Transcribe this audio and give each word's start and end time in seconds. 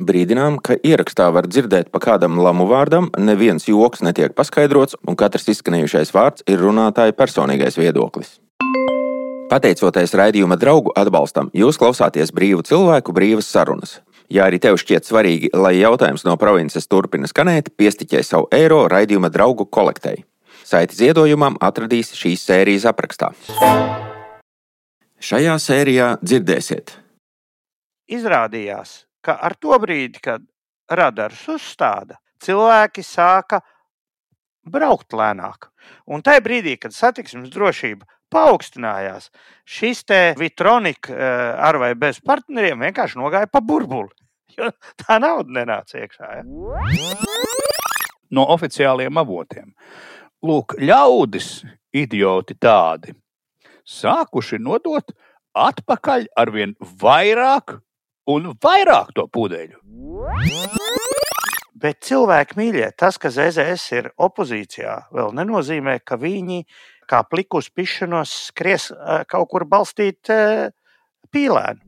Brīdinām, 0.00 0.54
ka 0.64 0.78
ierakstā 0.80 1.26
var 1.28 1.44
dzirdēt 1.44 1.90
pa 1.92 2.00
kādam 2.00 2.38
lamu 2.40 2.64
vārdam, 2.70 3.10
neviens 3.20 3.66
joks 3.68 4.00
netiek 4.00 4.32
paskaidrots, 4.32 4.96
un 5.04 5.16
katrs 5.20 5.50
izskanējušais 5.52 6.14
vārds 6.16 6.46
ir 6.48 6.62
runātāja 6.62 7.12
personīgais 7.12 7.76
viedoklis. 7.76 8.38
Pateicoties 9.50 10.14
raidījuma 10.16 10.56
draugu 10.56 10.94
atbalstam, 10.96 11.50
jūs 11.52 11.76
klausāties 11.76 12.32
brīvu 12.32 12.64
cilvēku 12.64 13.12
brīvas 13.12 13.50
sarunas. 13.52 13.98
Ja 14.32 14.46
arī 14.48 14.62
tev 14.62 14.78
šķiet 14.80 15.04
svarīgi, 15.10 15.50
lai 15.52 15.74
jautājums 15.82 16.24
no 16.24 16.38
provinces 16.40 16.88
turpina 16.88 17.28
skanēt, 17.28 17.68
piestiķē 17.76 18.22
savu 18.24 18.48
eiro 18.56 18.86
raidījuma 18.88 19.28
draugu 19.28 19.66
kolektei. 19.66 20.22
Saiti 20.64 20.96
ziedojumam 20.96 21.60
atradīs 21.60 22.14
šīs 22.16 22.46
sērijas 22.46 22.88
aprakstā. 22.88 23.34
Šajā 25.20 25.60
sērijā 25.60 26.14
dzirdēsiet. 26.24 26.94
Izrādījās, 28.08 29.09
ka 29.24 29.36
ar 29.40 29.56
to 29.60 29.76
brīdi, 29.82 30.20
kad 30.22 30.44
radars 30.90 31.42
uzstāda, 31.50 32.18
cilvēki 32.42 33.04
sāka 33.06 33.60
braukt 34.66 35.14
lēnāk. 35.16 35.70
Un 36.10 36.22
tajā 36.24 36.42
brīdī, 36.44 36.76
kad 36.80 36.94
satiksmes 36.94 37.52
drošība 37.52 38.06
paaugstinājās, 38.30 39.30
šis 39.66 40.04
te 40.06 40.20
Vitronika 40.38 41.14
ar 41.58 41.78
vai 41.82 41.94
bez 41.98 42.20
partneriem 42.22 42.86
vienkārši 42.86 43.20
nogāja 43.20 43.50
pa 43.50 43.62
burbuli. 43.64 44.12
Jo 44.58 44.66
tā 44.98 45.20
nauda 45.22 45.60
nenāca 45.60 46.00
iekšā. 46.02 46.28
Ja? 46.40 46.42
No 48.34 48.48
oficiāliem 48.50 49.20
avotiem. 49.22 49.68
Lūk, 50.42 50.74
ļaudis, 50.82 51.60
idioti 51.94 52.56
tādi, 52.58 53.14
sākuši 53.86 54.58
nodot 54.58 55.14
atpakaļ 55.54 56.26
ar 56.34 56.50
vien 56.50 56.74
vairāk 56.80 57.76
un 58.30 58.52
vairāk 58.62 59.12
to 59.16 59.26
pudeļu. 59.32 59.78
Bet 61.80 62.02
cilvēki 62.04 62.58
mīļie, 62.58 62.90
tas, 63.00 63.16
ka 63.16 63.30
ZZS 63.32 63.84
ir 63.96 64.10
opozīcijā, 64.20 64.96
vēl 65.16 65.32
nenozīmē, 65.38 65.98
ka 66.04 66.18
viņi 66.20 66.64
kā 67.08 67.22
plikus 67.26 67.70
pišanos 67.72 68.34
skries 68.50 68.90
kaut 69.30 69.48
kur 69.50 69.64
balstīt 69.68 70.28
pīlēnu. 71.32 71.80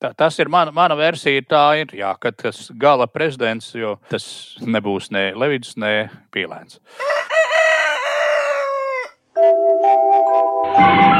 Tā, 0.00 0.14
tas 0.16 0.38
ir 0.40 0.48
mana, 0.48 0.72
mana 0.72 0.96
versija. 0.96 1.44
Tā 1.44 1.64
ir, 1.82 1.92
jā, 2.00 2.14
ka 2.16 2.32
tas 2.32 2.70
gala 2.80 3.04
prezidents, 3.04 3.74
jo 3.76 3.98
tas 4.08 4.56
nebūs 4.64 5.10
ne 5.12 5.28
Levidus, 5.36 5.76
ne 5.76 6.08
Pīlēns. 6.32 6.80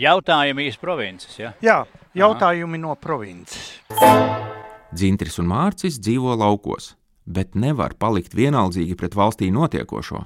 Jautājumi 0.00 0.64
īsi 0.70 0.80
provinces. 0.80 1.34
Ja? 1.36 1.50
Jā, 1.60 1.82
jautājumi 2.16 2.78
Aha. 2.78 2.84
no 2.86 2.94
provinces. 2.96 3.74
Dzintris 4.96 5.36
un 5.42 5.50
Mārcis 5.50 5.98
dzīvo 6.00 6.38
laukos, 6.40 6.94
bet 7.28 7.52
nevar 7.52 7.92
palikt 8.00 8.32
vienaldzīgi 8.34 8.96
pret 8.96 9.16
valstī 9.18 9.50
notiekošo. 9.52 10.24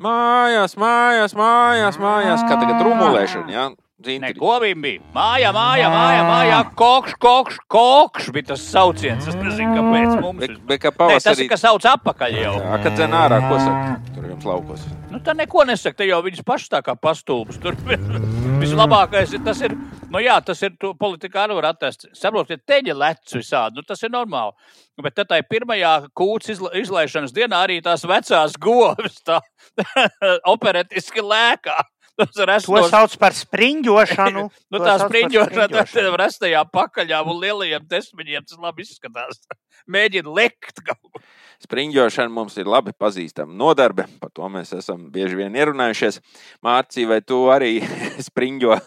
Mājās, 0.00 0.72
mājās, 0.80 1.36
mājās, 1.36 2.00
mājās, 2.00 2.48
kā 2.48 2.56
tagad 2.56 2.80
rumulēšana. 2.86 3.52
Ja? 3.52 3.68
Neko 4.00 4.54
bija. 4.80 5.00
Māja, 5.12 5.50
māja, 5.52 5.88
māja, 5.92 6.20
māja, 6.24 6.60
kokš, 6.76 7.14
kokš, 7.20 7.58
kokš 7.68 8.30
bija 8.32 8.46
tas 8.54 8.62
sauciens. 8.64 9.26
Es 9.28 9.36
nezinu, 9.36 9.74
kāpēc 9.76 10.22
mums 10.22 10.40
bet, 10.40 10.54
bet, 10.64 10.80
kā 10.80 10.92
pavasarī... 10.94 11.20
ne, 11.20 11.26
tas 11.26 11.42
ir. 11.44 11.50
Tas 11.52 11.64
sauc 11.66 11.88
atpakaļ 11.90 12.36
jau. 12.40 12.54
Jā, 12.56 12.78
kad 12.80 12.96
dzen 12.96 13.16
ārā, 13.18 13.42
ko 13.44 13.58
saka? 13.60 14.14
Tur 14.14 14.30
jums 14.30 14.48
laukos. 14.48 14.86
Nu, 15.12 15.20
tā 15.26 15.34
neko 15.36 15.66
nesaka. 15.68 15.98
Te 16.00 16.08
jau 16.08 16.22
viņas 16.24 16.46
pašas 16.48 16.72
tā 16.72 16.80
kā 16.86 16.96
pastulbas. 16.96 17.60
Tur 17.60 17.76
vislabākais 18.62 19.36
ir 19.36 19.44
tas, 19.44 19.60
ir, 19.68 19.76
nu 20.08 20.24
jā, 20.24 20.38
tas 20.48 20.64
ir 20.64 20.80
politikā 20.80 21.44
arī 21.44 21.60
var 21.60 21.70
attest. 21.74 22.08
Saprotiet, 22.16 22.64
teģi 22.64 22.96
lec 22.96 23.36
visādi. 23.36 23.82
Nu, 23.82 23.84
tas 23.84 24.00
ir 24.06 24.16
normāli. 24.16 24.56
Bet 25.04 25.18
tad 25.20 25.28
tajā 25.34 25.44
pirmajā 25.50 25.94
kūts 26.16 26.56
izla, 26.56 26.72
izlaišanas 26.80 27.36
dienā 27.36 27.66
arī 27.68 27.82
tās 27.84 28.08
vecās 28.08 28.56
govis 28.60 29.20
tā 29.28 29.42
operetiski 30.56 31.20
lēkā. 31.20 31.76
Tas 32.20 32.66
to 32.66 32.80
sauc 32.90 33.14
par 33.20 33.34
spriņķošanu. 33.36 34.42
nu, 34.72 34.80
tā 34.82 34.96
spriņķošana 35.04 35.84
ar 35.84 36.18
restajām 36.20 36.70
pakaļām 36.74 37.30
un 37.32 37.38
lielajiem 37.42 37.86
desmitiem 37.90 38.46
tas 38.46 38.60
labi 38.60 38.84
izskatās. 38.84 39.40
Mēģina 39.94 40.34
lekt 40.36 40.82
kaut 40.84 41.00
ko. 41.00 41.22
Spriņķošana 41.64 42.32
mums 42.32 42.56
ir 42.60 42.68
labi 42.70 42.94
pazīstama 42.96 43.52
nodarbe, 43.56 44.06
par 44.20 44.32
to 44.36 44.48
mēs 44.52 44.72
esam 44.76 45.08
bieži 45.12 45.36
vien 45.42 45.56
ierunājušies. 45.56 46.20
Mārciņ, 46.64 47.08
vai 47.10 47.20
tu 47.24 47.42
arī 47.52 47.72
spriņķo, 48.28 48.78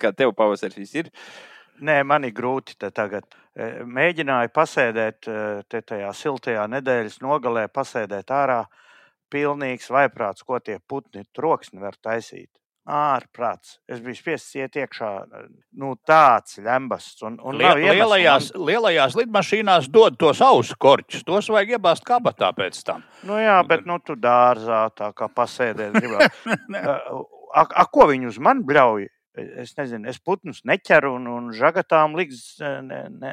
kā 0.00 0.12
tev 0.16 0.34
pavasaris 0.36 0.96
ir? 1.02 1.12
Nē, 1.82 2.02
man 2.06 2.28
ir 2.28 2.34
grūti 2.36 2.76
tagad. 2.78 3.26
Mēģināju 3.58 4.52
pasēdēt 4.54 5.28
te 5.68 5.80
tajā 5.84 6.12
siltajā 6.16 6.64
nedēļas 6.72 7.18
nogalē, 7.24 7.66
pasēdēt 7.68 8.32
ārā. 8.32 8.62
Pilnīgs 9.32 9.88
vaiprāts, 9.92 10.44
ko 10.44 10.60
tie 10.60 10.78
putni 10.88 11.24
troksni 11.36 11.80
var 11.80 11.96
taisīt 12.00 12.50
ārprāts. 12.88 13.76
Es 13.86 14.00
biju 14.02 14.16
spiests 14.18 14.56
iet 14.58 14.76
iekšā. 14.80 15.10
Nu, 15.78 15.94
tāds 16.08 16.58
lembasts. 16.62 17.22
Un, 17.26 17.38
un 17.42 17.58
Liel, 17.60 17.84
lielajās, 17.94 18.50
man... 18.54 18.66
lielajās 18.70 19.16
lidmašīnās 19.20 19.88
dod 19.92 20.18
tos 20.18 20.42
ausu 20.42 20.76
korķus. 20.82 21.24
Tos 21.28 21.50
vajag 21.52 21.76
iebāzt 21.76 22.06
kabatā 22.08 22.50
pēc 22.56 22.82
tam. 22.86 23.04
Nu, 23.28 23.38
jā, 23.38 23.60
bet 23.68 23.86
nu, 23.86 24.00
tu 24.02 24.16
dārzā 24.18 24.84
tā 24.98 25.12
kā 25.16 25.30
pasēdēt. 25.30 26.00
a, 26.82 27.62
a, 27.62 27.86
ko 27.86 28.08
viņi 28.10 28.32
uz 28.32 28.40
mani 28.42 28.66
bļauj? 28.66 29.06
Es 29.32 29.70
nezinu, 29.78 30.04
es 30.10 30.18
putnus 30.20 30.58
neķeru 30.68 31.14
un, 31.16 31.24
un 31.32 31.46
žagatām 31.56 32.12
liks. 32.18 32.58
Ne, 32.60 32.98
ne, 33.08 33.30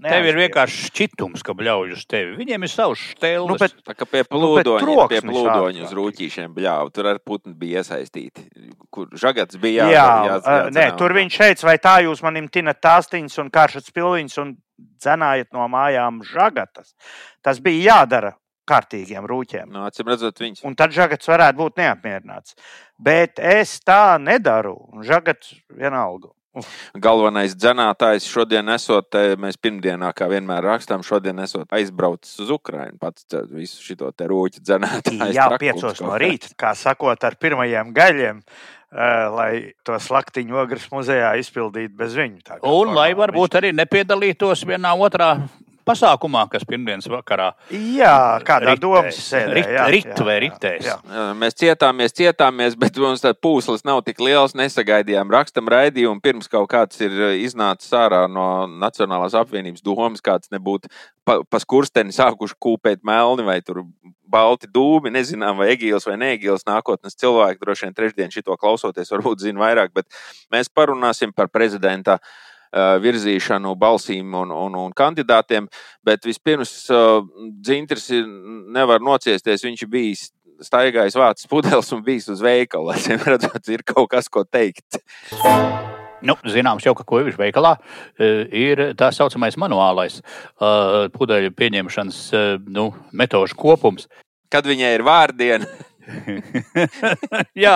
tev 0.00 0.28
ir 0.30 0.38
vienkārši 0.40 0.86
šķitums, 0.88 1.44
ka 1.44 1.52
bļauj 1.58 1.92
uz 1.92 2.06
tevi. 2.08 2.38
Viņiem 2.38 2.64
ir 2.64 2.72
savs 2.72 3.02
stēlis. 3.10 3.50
Nu, 3.50 3.58
bet, 3.60 3.74
tā 3.84 3.92
kā 3.92 4.08
pie 4.08 4.22
plūdoņa, 4.24 4.86
nu, 4.88 4.96
pie 5.12 5.20
plūdoņa 5.26 5.84
uz 5.84 5.92
rūtīšiem 5.98 6.56
bļauj. 6.56 6.92
Tur 6.96 7.10
ar 7.12 7.20
putnu 7.20 7.52
bija 7.60 7.84
iesaistīti. 7.84 8.46
Kur 8.88 9.12
žagats 9.12 9.60
bija 9.60 9.90
jā, 9.92 10.00
jā, 10.00 10.08
jā, 10.30 10.40
jā, 10.40 10.74
nē, 10.78 10.88
tur 10.96 11.12
viņš 11.20 11.40
šeit, 11.42 11.68
vai 11.68 11.76
tā 11.84 11.98
jūs 12.06 12.24
manim 12.24 12.48
tinat 12.52 12.80
tāstiņas 12.80 13.42
un 13.44 13.52
karšas 13.52 13.92
pilviņas 13.92 14.40
un 14.40 14.56
dzenājat 15.04 15.52
no 15.52 15.68
mājām 15.68 16.24
žagatas. 16.32 16.94
Tas 17.44 17.60
bija 17.60 17.92
jādara 17.92 18.38
kārtīgiem 18.68 19.26
rūķiem. 19.28 19.72
No, 19.72 19.86
nu, 19.86 20.08
redzot, 20.10 20.38
viņas. 20.42 20.62
Un 20.68 20.76
tad 20.78 20.94
žagats 20.94 21.30
varētu 21.30 21.58
būt 21.62 21.82
neapmierināts. 21.82 22.56
Bet 23.02 23.42
es 23.42 23.78
tā 23.84 24.18
nedaru. 24.22 24.76
Žagats 25.06 25.56
vienalga. 25.74 26.32
Uf. 26.52 26.68
Galvenais 27.00 27.54
dzenātājs 27.56 28.26
šodien 28.28 28.68
esot, 28.74 29.06
te, 29.14 29.38
mēs 29.40 29.56
pirmdienā, 29.56 30.10
kā 30.12 30.26
vienmēr 30.28 30.60
rakstām, 30.66 31.00
šodien 31.06 31.40
esot 31.40 31.70
aizbraucis 31.72 32.42
uz 32.44 32.50
Ukrajinu. 32.52 32.98
Pats 33.00 33.24
visu 33.48 33.80
šo 33.80 34.10
te 34.12 34.28
rūķu 34.28 34.60
dzenātāju. 34.60 35.30
Jā, 35.32 35.48
piecos 35.62 36.04
no 36.04 36.18
rīta, 36.20 36.52
kā 36.60 36.74
sakot, 36.76 37.24
ar 37.24 37.38
pirmajiem 37.40 37.96
gaļiem. 37.96 38.44
Uh, 38.92 39.30
lai 39.32 39.52
to 39.88 39.96
slaktiņu 39.96 40.58
ogres 40.60 40.82
muzejā 40.92 41.30
izpildītu 41.40 41.94
bez 41.96 42.12
viņu. 42.12 42.58
Un 42.68 42.92
lai 42.92 43.14
varbūt 43.16 43.56
arī 43.56 43.70
nepiedalītos 43.72 44.66
vienā 44.68 44.92
otrā 45.00 45.30
pasākumā, 45.86 46.44
kas 46.52 46.64
pirmdienas 46.68 47.08
vakarā. 47.10 47.50
Jā, 47.70 48.40
kādā 48.46 48.74
domas 48.80 49.18
sēdē. 49.18 49.62
Rit 49.92 50.22
vai 50.26 50.36
ritēs. 50.46 50.86
Jā. 50.86 50.96
Jā, 51.06 51.26
mēs 51.38 51.56
cietāmies, 51.58 52.14
cietāmies, 52.16 52.76
bet 52.78 52.98
mums 53.02 53.24
tā 53.24 53.34
pūslis 53.34 53.86
nav 53.88 54.02
tik 54.06 54.22
liels. 54.22 54.56
Nesagaidījām 54.58 55.32
rakstam 55.32 55.70
raidījumu 55.72 56.22
pirms 56.24 56.50
kaut 56.52 56.70
kāds 56.72 57.00
ir 57.04 57.16
eh, 57.16 57.38
iznācis 57.46 57.92
ārā 57.96 58.24
no 58.30 58.66
Nacionālās 58.82 59.36
apvienības 59.38 59.84
domas, 59.84 60.22
kāds 60.24 60.52
nebūtu 60.54 60.90
pa, 61.26 61.40
pa 61.42 61.62
skursteni 61.62 62.14
sākuši 62.14 62.58
kūpēt 62.62 63.02
melni 63.06 63.46
vai 63.46 63.58
tur 63.64 63.84
balti 64.32 64.70
dūmi. 64.72 65.12
Nezinām, 65.12 65.58
vai 65.60 65.72
Egīls 65.74 66.06
vai 66.08 66.16
Neegīls 66.20 66.64
nākotnes 66.68 67.18
cilvēki 67.20 67.60
droši 67.62 67.88
vien 67.88 67.98
trešdien 67.98 68.32
šito 68.32 68.56
klausoties, 68.60 69.12
varbūt 69.12 69.44
zina 69.44 69.66
vairāk, 69.66 69.92
bet 69.96 70.08
mēs 70.54 70.72
parunāsim 70.72 71.34
par 71.36 71.52
prezidenta 71.52 72.20
Uh, 72.22 72.51
virzīšanu 72.72 73.74
balsīm 73.76 74.34
un, 74.38 74.52
un, 74.54 74.76
un 74.86 74.92
kandidātiem. 74.96 75.68
Bet 76.04 76.24
vispirms 76.24 76.72
Dzintris 77.60 78.08
nevar 78.72 79.02
nociesties. 79.04 79.64
Viņš 79.66 79.84
ir 79.84 79.92
bijis 79.92 80.30
staigājis 80.62 81.18
vācis 81.18 81.50
pudeles 81.50 81.90
un 81.94 82.04
bijis 82.06 82.30
uz 82.32 82.42
veikalu. 82.44 82.92
Lai 82.92 83.18
redzot, 83.32 83.68
ir 83.68 83.84
kaut 83.86 84.10
kas, 84.12 84.30
ko 84.32 84.44
teikt. 84.44 85.00
Nu, 86.22 86.36
zināms, 86.46 86.84
jau 86.86 86.94
ka 86.94 87.02
ko 87.06 87.18
ir 87.18 87.34
veikalā, 87.34 87.74
ir 88.54 88.92
tā 88.98 89.08
saucamais 89.10 89.56
manuālais 89.58 90.20
pudeļu 91.16 91.50
pieņemšanas 91.58 92.20
nu, 92.70 92.92
metožu 93.10 93.58
kopums. 93.58 94.06
Kad 94.52 94.68
viņai 94.68 94.92
ir 94.94 95.02
vārdiena, 95.02 95.66
Jā, 97.64 97.74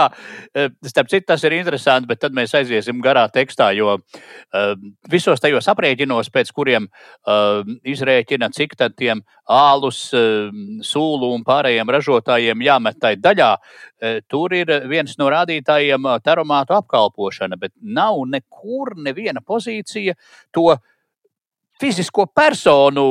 eh, 0.55 0.70
starp 0.87 1.11
citu, 1.11 1.26
tas 1.31 1.44
ir 1.46 1.55
interesanti, 1.56 2.08
bet 2.11 2.20
tad 2.25 2.34
mēs 2.37 2.55
aiziesim 2.58 2.99
garā 3.05 3.26
tekstā, 3.32 3.70
jo 3.76 3.96
uh, 3.96 4.73
visos 5.11 5.43
tajos 5.43 5.69
aprēķinos, 5.70 6.31
pēc 6.34 6.50
kuriem 6.56 6.88
uh, 6.88 7.62
izrēķina, 7.87 8.50
cik 8.55 8.75
tiem 8.96 9.23
ālus, 9.46 10.00
sūlu 10.82 11.31
un 11.37 11.44
pārējiem 11.46 11.90
ražotājiem 11.94 12.64
jāmet 12.67 12.99
tai 13.00 13.12
daļā, 13.17 13.50
tur 14.26 14.55
ir 14.56 14.73
viens 14.90 15.14
no 15.20 15.28
rādītājiem 15.31 16.08
taromātu 16.25 16.75
apkalpošana, 16.75 17.56
bet 17.61 17.73
nav 17.81 18.19
nekur 18.26 18.96
neviena 18.99 19.40
pozīcija 19.46 20.17
to 20.50 20.75
fizisko 21.81 22.26
personu 22.26 23.05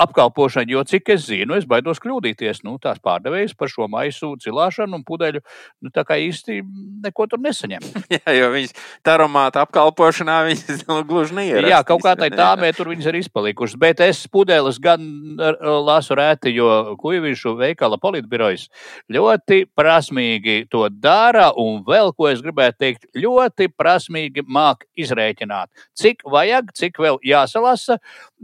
apkalpošanu, 0.00 0.72
jo 0.72 0.84
cik 0.88 1.10
es 1.14 1.26
zinu, 1.28 1.56
es 1.58 1.66
baidos 1.68 2.00
kļūdīties. 2.02 2.62
Nu, 2.64 2.76
tās 2.82 3.00
pārdevējas 3.04 3.54
par 3.58 3.70
šo 3.72 3.88
maisu 3.92 4.32
cilāšanu 4.42 4.98
un 4.98 5.04
pudeļu 5.06 5.42
nu, 5.42 5.92
tā 5.94 6.06
kā 6.08 6.18
īsti 6.22 6.60
neko 7.04 7.26
tur 7.30 7.42
nesaņem. 7.44 7.84
Jā, 8.16 8.36
jo 8.36 8.50
viņas 8.54 8.74
taromāta 9.06 9.64
apkalpošanā 9.66 10.38
viņas 10.48 10.86
nu, 10.88 11.00
gluži 11.08 11.36
neierastas. 11.36 11.70
Jā, 11.72 11.82
kaut 11.88 12.04
kā 12.06 12.16
tā 12.18 12.30
tāmē 12.32 12.72
tur 12.76 12.90
viņas 12.92 13.10
ir 13.10 13.20
izpalikušas, 13.20 13.78
bet 13.80 14.02
es 14.06 14.22
pudeles 14.32 14.80
gan 14.82 15.04
lasu 15.36 16.16
rēti, 16.16 16.54
jo 16.56 16.96
kuivīšu 17.00 17.56
veikala 17.60 18.00
politbirojas 18.00 18.68
ļoti 19.12 19.62
prasmīgi 19.76 20.66
to 20.72 20.86
dara 20.90 21.50
un 21.60 21.82
vēl, 21.86 22.12
ko 22.16 22.30
es 22.30 22.42
gribētu 22.44 22.80
teikt, 22.82 23.08
ļoti 23.16 23.68
prasmīgi 23.76 24.44
māk 24.48 24.86
izrēķināt, 24.98 25.70
cik 25.98 26.24
vajag, 26.30 26.72
cik 26.76 27.00
vēl 27.02 27.20
jāsalasa, 27.26 27.98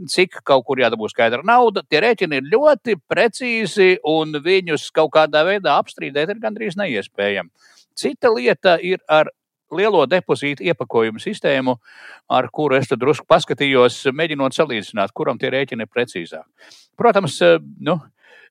cik 0.09 0.41
kaut 0.47 0.65
kur 0.67 0.81
jādabū 0.81 1.09
skaidra 1.11 1.43
nauda. 1.45 1.83
Tie 1.89 2.01
rēķini 2.03 2.41
ir 2.41 2.49
ļoti 2.53 2.97
precīzi 3.09 3.95
un 4.09 4.35
viņus 4.43 4.89
kaut 4.95 5.13
kādā 5.15 5.45
veidā 5.47 5.77
apstrīdēt 5.77 6.33
ir 6.33 6.41
gandrīz 6.43 6.77
neiespējami. 6.79 7.51
Cita 7.95 8.31
lieta 8.33 8.77
ir 8.81 9.03
ar 9.07 9.29
lielo 9.73 10.03
depozītu 10.09 10.65
iepakojumu 10.69 11.21
sistēmu, 11.21 11.77
ar 12.29 12.49
kuru 12.53 12.77
es 12.77 12.91
drusku 12.93 13.25
paskatījos, 13.29 14.03
mēģinot 14.13 14.55
salīdzināt, 14.55 15.13
kuram 15.17 15.39
tie 15.41 15.49
rēķini 15.53 15.85
ir 15.85 15.93
precīzāk. 15.93 16.45
Protams, 16.99 17.39
nu, 17.81 17.97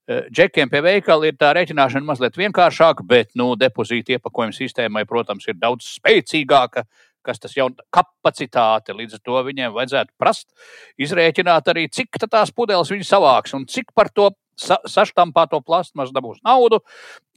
Džekiem 0.02 0.66
pie 0.66 0.80
veikala 0.82 1.28
ir 1.28 1.36
tā 1.38 1.52
rēķināšana 1.54 2.02
mazliet 2.02 2.34
vienkāršāka, 2.34 3.04
bet 3.06 3.28
nu, 3.38 3.52
depozīta 3.54 4.16
iepakojuma 4.16 4.54
sistēmai, 4.56 5.04
protams, 5.06 5.46
ir 5.46 5.54
daudz 5.60 5.86
spēcīgāka 5.94 6.82
kas 7.24 7.42
tas 7.42 7.56
jau 7.56 7.68
ir 7.70 7.76
kapacitāte. 7.94 8.94
Līdz 8.96 9.18
ar 9.18 9.24
to 9.24 9.42
viņiem 9.48 9.74
vajadzētu 9.74 10.14
prast, 10.20 10.48
izrēķināt 11.00 11.72
arī, 11.72 11.88
cik 11.92 12.20
tās 12.26 12.54
pudeles 12.54 12.92
viņi 12.92 13.08
savāks 13.08 13.54
un 13.58 13.66
cik 13.70 13.94
par 13.96 14.12
to 14.14 14.30
sa 14.58 14.78
saštampāto 14.84 15.62
plastmasu 15.64 16.12
dabūs 16.14 16.42
naudu, 16.44 16.82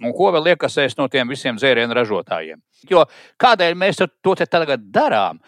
un 0.04 0.14
ko 0.16 0.32
vēl 0.36 0.52
iekasēs 0.54 0.98
no 1.00 1.08
tiem 1.12 1.30
visiem 1.32 1.58
dzērienu 1.60 1.96
ražotājiem. 1.96 2.60
Jo 2.92 3.06
kādēļ 3.42 3.78
mēs 3.80 4.02
to 4.04 4.36
tagad 4.36 4.84
darām? 4.92 5.40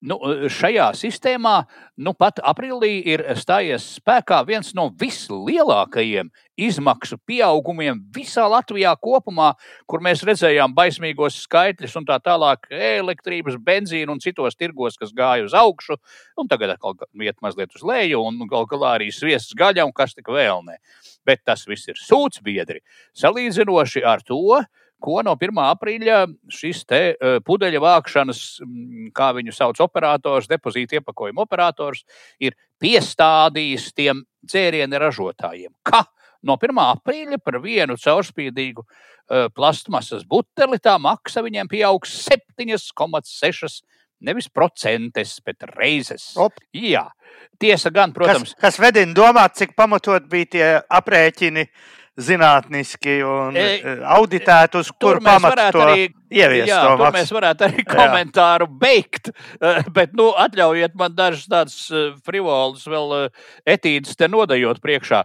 Nu, 0.00 0.16
šajā 0.48 0.86
sistēmā 0.96 1.58
nu, 2.00 2.14
pat 2.16 2.38
aprīlī 2.40 3.02
ir 3.12 3.20
stājies 3.36 3.84
spēkā 3.98 4.38
viens 4.48 4.70
no 4.72 4.86
vislielākajiem 4.96 6.30
izmaksu 6.56 7.18
pieaugumiem 7.28 8.00
visā 8.16 8.46
Latvijā 8.48 8.94
kopumā, 8.96 9.50
kur 9.84 10.00
mēs 10.00 10.24
redzējām 10.24 10.72
baismīgos 10.76 11.42
skaitļus 11.44 11.98
un 12.00 12.08
tā 12.08 12.16
tālāk 12.24 12.64
elektrības, 12.72 13.60
benzīna 13.60 14.14
un 14.14 14.24
citos 14.24 14.56
tirgos, 14.56 14.96
kas 14.96 15.12
gāja 15.12 15.44
uz 15.44 15.56
augšu, 15.60 15.98
un 16.40 16.48
tagad 16.48 16.78
atkal 16.78 16.96
iet 17.20 17.36
mazliet 17.44 17.76
uz 17.76 17.84
leju, 17.84 18.24
un 18.24 18.40
gal 18.48 18.64
galā 18.72 18.96
arī 18.96 19.12
sviests 19.12 19.52
gaļa 19.52 19.84
un 19.84 19.92
kas 19.92 20.16
tik 20.16 20.32
vēl 20.32 20.64
ne. 20.64 20.80
Bet 21.28 21.44
tas 21.44 21.68
viss 21.68 21.92
ir 21.92 22.00
sūdzbiedri. 22.00 22.80
Salīdzinoši 23.20 24.00
ar 24.08 24.24
to, 24.24 24.62
ko 25.02 25.20
no 25.26 25.34
1. 25.40 25.60
aprīļa 25.64 26.20
šis 26.52 26.84
te 26.88 27.00
uh, 27.12 27.38
pudeļa 27.44 27.82
vākšanas, 27.82 28.40
kā 29.16 29.30
viņu 29.36 29.54
sauc, 29.56 29.80
operators, 29.82 30.48
depozīta 30.50 31.00
iepakojuma 31.00 31.44
operators, 31.46 32.04
ir 32.42 32.56
piestādījis 32.82 33.90
tiem 33.96 34.24
dzērienu 34.46 35.00
ražotājiem. 35.00 35.72
Ka 35.86 36.04
no 36.46 36.56
1. 36.60 36.82
aprīļa 36.86 37.40
par 37.44 37.60
vienu 37.64 37.96
caurspīdīgu 38.00 38.84
uh, 38.84 39.48
plastmasas 39.54 40.26
buteli 40.28 40.80
tā 40.82 40.96
maksa 41.00 41.44
viņiem 41.46 41.70
pieaugs 41.70 42.16
7,6. 42.28 43.80
Nevis 44.20 44.50
procentes, 44.52 45.38
bet 45.40 45.64
reizes. 45.78 46.34
Op. 46.36 46.58
Jā, 46.76 47.06
tiesa 47.56 47.88
gan, 47.88 48.12
protams. 48.12 48.50
Kas, 48.52 48.76
kas 48.76 48.76
vedina 48.82 49.16
domāt, 49.16 49.54
cik 49.56 49.72
pamatot 49.72 50.26
bija 50.28 50.50
tie 50.52 50.66
aprēķini 50.92 51.64
zinātniski 52.18 53.20
un 53.26 53.56
e, 53.56 53.66
e 53.78 53.94
auditēt, 54.16 54.76
uz 54.80 54.90
kuru 54.98 55.22
pamatu 55.24 55.68
to 55.76 55.84
arī, 55.84 56.08
ieviest. 56.30 56.70
Jā, 56.70 56.80
to 56.86 56.96
maks... 57.00 57.16
mēs 57.18 57.32
varētu 57.34 57.66
arī 57.66 57.84
komentāru 57.90 58.68
jā. 58.68 58.76
beigt, 58.82 59.30
e, 59.58 59.72
bet 59.94 60.14
nu, 60.18 60.30
atļaujiet 60.44 60.96
man 60.98 61.14
dažas 61.16 61.46
tādas 61.50 61.76
e, 61.90 62.02
frivolas 62.26 62.86
vēl 62.90 63.14
etīdes 63.68 64.18
te 64.18 64.28
nodajot 64.30 64.80
priekšā. 64.82 65.22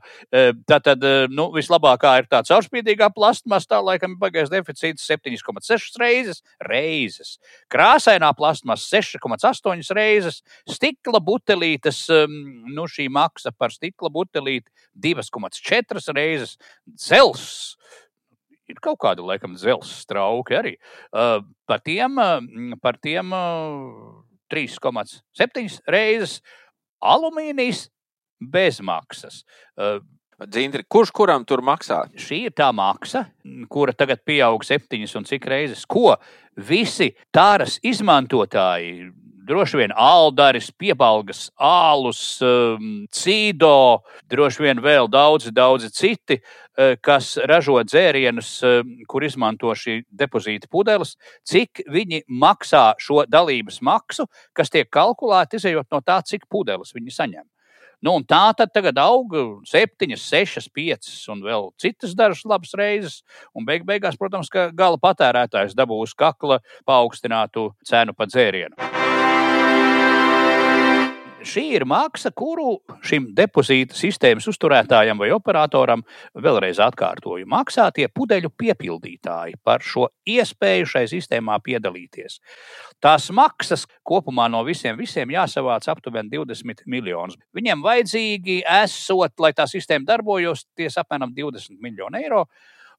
Tātad, 0.68 1.04
nu, 1.32 1.48
vislabākā 1.56 2.16
ir 2.22 2.30
tā 2.32 2.42
caurspīdīgā 2.48 3.10
plastmasa, 3.16 3.76
tā 3.76 3.82
laikam 3.84 4.16
ir 4.16 4.22
bagais 4.22 4.52
deficīts 4.52 5.06
7,6 5.08 6.00
reizes, 6.02 6.42
reizes. 6.66 7.36
Krāsainā 7.72 8.32
plastmasa 8.38 9.00
6,8 9.00 9.94
reizes, 9.96 10.42
stikla 10.70 11.22
butelītes, 11.24 12.06
nu, 12.30 12.88
šī 12.92 13.08
maksa 13.14 13.54
par 13.56 13.74
stikla 13.74 14.12
butelīti 14.14 14.70
2,4 14.96 16.16
reizes, 16.16 16.58
dzels. 16.88 17.76
Ir 18.72 18.80
kaut 18.82 19.00
kāda, 19.04 19.26
laikam, 19.26 19.54
dzelzceļa 19.60 20.02
strauki 20.02 20.58
arī. 20.58 20.76
Uh, 21.12 21.40
par 21.70 21.84
tiem, 21.86 22.18
uh, 22.22 22.78
par 22.82 22.98
tiem 23.02 23.34
uh, 23.36 24.24
3,7 24.54 25.82
reizes 25.92 26.40
alumīnijas 27.06 27.88
bezmaksas. 28.42 29.44
Uh, 29.78 30.00
Dzintri, 30.36 30.84
kurš 30.92 31.14
kuram 31.16 31.46
tur 31.48 31.62
maksā? 31.64 32.02
Šī 32.20 32.42
ir 32.50 32.54
tā 32.56 32.68
maksa, 32.76 33.22
kura 33.72 33.94
tagad 33.96 34.20
pieaug 34.28 34.66
septiņas 34.68 35.14
un 35.16 35.28
cik 35.30 35.46
reizes, 35.48 35.86
ko 35.88 36.18
visi 36.60 37.14
tāras 37.32 37.78
izmantotāji 37.88 39.14
droši 39.46 39.78
vien 39.78 39.94
Aldaris, 39.96 40.72
Piebalgas, 40.72 41.50
Ālus, 41.62 42.22
um, 42.44 43.06
Cīdo, 43.14 44.02
droši 44.32 44.66
vien 44.66 44.82
vēl 44.84 45.10
daudzi, 45.12 45.54
daudzi 45.56 45.92
citi, 45.94 46.40
uh, 46.42 46.96
kas 47.02 47.36
ražo 47.50 47.78
dzērienus, 47.86 48.52
um, 48.66 48.94
kur 49.10 49.26
izmanto 49.26 49.74
šī 49.78 50.02
depozīta 50.10 50.70
pudeles, 50.72 51.16
cik 51.46 51.86
viņi 51.92 52.26
maksā 52.30 52.94
šo 53.02 53.24
dalības 53.30 53.82
maksu, 53.86 54.28
kas 54.56 54.74
tiek 54.74 54.90
kalkulēta 54.90 55.60
izējot 55.60 55.92
no 55.94 56.02
tā, 56.06 56.22
cik 56.26 56.50
pudeles 56.50 56.96
viņi 56.96 57.14
saņem. 57.14 57.46
Nu, 58.06 58.20
tā 58.28 58.52
tad 58.54 58.70
tagad 58.76 59.00
aug 59.02 59.32
7, 59.66 60.18
6, 60.20 60.68
5 60.76 61.14
un 61.34 61.42
vēl 61.46 61.72
citas 61.82 62.14
dažas 62.14 62.44
labas 62.46 62.76
reizes. 62.78 63.22
Un 63.56 63.66
beig 63.66 63.88
beigās, 63.88 64.20
protams, 64.20 64.52
ka 64.52 64.68
gala 64.76 65.00
patērētājs 65.02 65.74
dabūs 65.80 66.14
kakla 66.14 66.60
paaugstinātu 66.86 67.72
cenu 67.88 68.14
par 68.14 68.30
dzērienu 68.30 69.05
šī 71.48 71.64
ir 71.78 71.86
maksa, 71.90 72.32
kuru 72.36 72.80
šim 73.06 73.30
depozīta 73.38 73.96
sistēmas 73.98 74.48
uzturētājam 74.52 75.20
vai 75.22 75.30
operatoram, 75.36 76.04
vēlreiz 76.36 76.80
atkārtoju, 76.84 77.48
maksā 77.50 77.88
tie 77.96 78.08
pudeļu 78.12 78.52
piepildītāji 78.58 79.60
par 79.64 79.86
šo 79.86 80.10
iespēju 80.28 80.90
šai 80.96 81.06
sistēmā 81.12 81.58
piedalīties. 81.66 82.40
Tās 83.04 83.30
maksas 83.36 83.86
kopumā 84.06 84.48
no 84.52 84.64
visiem, 84.68 84.98
visiem 85.00 85.34
jāsavāc 85.36 85.88
aptuveni 85.92 86.34
20 86.36 86.86
miljonus. 86.92 87.40
Viņiem 87.56 87.84
vajadzīgi 87.86 88.62
esot, 88.82 89.36
lai 89.40 89.54
tā 89.58 89.68
sistēma 89.70 90.08
darbojas, 90.10 90.66
ties 90.78 90.98
apmēram 91.02 91.36
20 91.36 91.78
miljonu 91.84 92.22
eiro. 92.22 92.46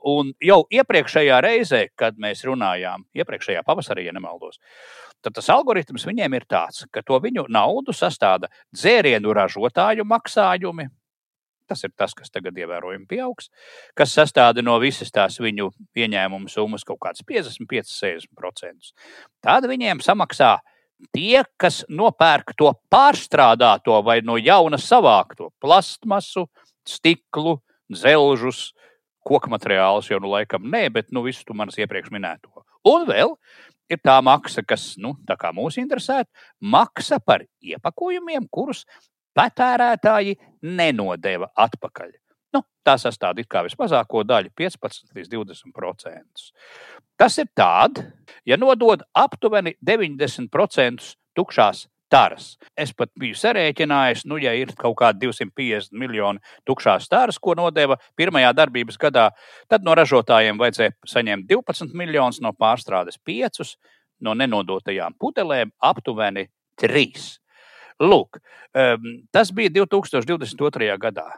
Un 0.07 0.31
jau 0.43 0.61
iepriekšējā 0.71 1.41
reizē, 1.43 1.81
kad 1.99 2.19
mēs 2.23 2.45
runājām, 2.47 3.09
iepriekšējā 3.17 3.65
pavasarī, 3.67 4.05
ja 4.07 4.15
nemaldos, 4.15 4.61
tad 5.25 5.35
tas 5.35 5.49
algoritms 5.51 6.07
viņiem 6.07 6.37
ir 6.39 6.47
tāds, 6.47 6.85
ka 6.95 7.03
to 7.03 7.19
viņu 7.23 7.49
naudu 7.51 7.95
sastāda 7.97 8.51
dzērienu 8.75 9.35
ražotāju 9.35 10.07
maksājumi. 10.07 10.87
Tas 11.67 11.83
ir 11.83 11.91
tas, 11.99 12.15
kas 12.15 12.31
tagad 12.31 12.55
ievērojami 12.55 13.09
pieaugs, 13.11 13.49
kas 13.99 14.15
sastāv 14.15 14.61
no 14.63 14.77
visas 14.79 15.11
tās 15.11 15.41
viņu 15.43 15.73
ieņēmumu 15.99 16.47
summas 16.53 16.87
kaut 16.87 17.01
kāds 17.03 17.27
55-60%. 17.27 18.93
Tad 19.43 19.67
viņiem 19.67 20.05
samaksā 20.05 20.53
tie, 21.11 21.43
kas 21.59 21.83
nopērk 21.91 22.55
to 22.55 22.71
pārstrādāto 22.93 23.99
vai 24.07 24.21
no 24.23 24.39
jauna 24.39 24.79
savākto 24.79 25.51
plastmasu, 25.59 26.47
stiklu, 26.87 27.59
zelžus, 27.91 28.71
koku 29.27 29.51
materiālus, 29.53 30.11
jau 30.11 30.21
nu 30.23 30.31
laikam 30.33 30.69
nē, 30.71 30.87
bet 30.95 31.11
nu, 31.15 31.25
visu 31.27 31.45
tu 31.47 31.57
manas 31.57 31.79
iepriekš 31.81 32.13
minēto. 32.15 32.65
Un 32.87 33.07
vēl 33.09 33.35
ir 33.91 34.01
tā 34.03 34.17
maksa, 34.25 34.63
kas 34.67 34.95
nu, 35.03 35.15
mūs 35.57 35.81
interesē, 35.83 36.23
maksa 36.61 37.19
par 37.23 37.45
iepakojumiem, 37.63 38.47
kurus 38.51 38.85
patērētāji 39.37 40.37
nenodeva 40.63 41.51
atpakaļ. 41.67 42.15
Nu, 42.57 42.63
tā 42.87 42.95
sastāv 43.01 43.43
kā 43.51 43.65
vismazāko 43.67 44.23
daļu, 44.25 44.53
15 44.57 45.13
līdz 45.17 45.33
20%. 45.35 46.47
Tas 47.21 47.37
ir 47.43 47.51
tad, 47.57 48.01
ja 48.49 48.57
nodod 48.57 49.03
aptuveni 49.13 49.75
90% 49.85 51.13
tukšās 51.37 51.87
taras. 52.17 52.55
Es 52.79 52.93
pat 52.97 53.11
biju 53.19 53.37
sarēķinājis, 53.37 54.25
nu, 54.31 54.39
ja 54.41 54.55
ir 54.57 54.73
kaut 54.79 54.97
kādi 55.01 55.27
250 55.27 55.97
miljoni 56.01 56.41
tukšās 56.69 57.09
taras, 57.13 57.39
ko 57.43 57.57
nodeva 57.59 57.99
pirmajā 58.17 58.53
darbības 58.57 58.99
gadā, 59.01 59.29
tad 59.71 59.85
no 59.85 59.95
ražotājiem 59.99 60.61
vajadzēja 60.61 60.95
saņemt 61.13 61.49
12 61.51 61.97
miljonus, 61.99 62.41
no 62.45 62.55
pārstrādes 62.57 63.21
5, 63.27 63.75
no 64.25 64.37
nenodotajām 64.39 65.17
pudelēm 65.21 65.75
aptuveni 65.85 66.49
3. 66.81 67.27
Lūk, 68.05 68.41
tas 69.33 69.53
bija 69.57 69.73
2022. 69.77 70.97
gadā. 71.01 71.29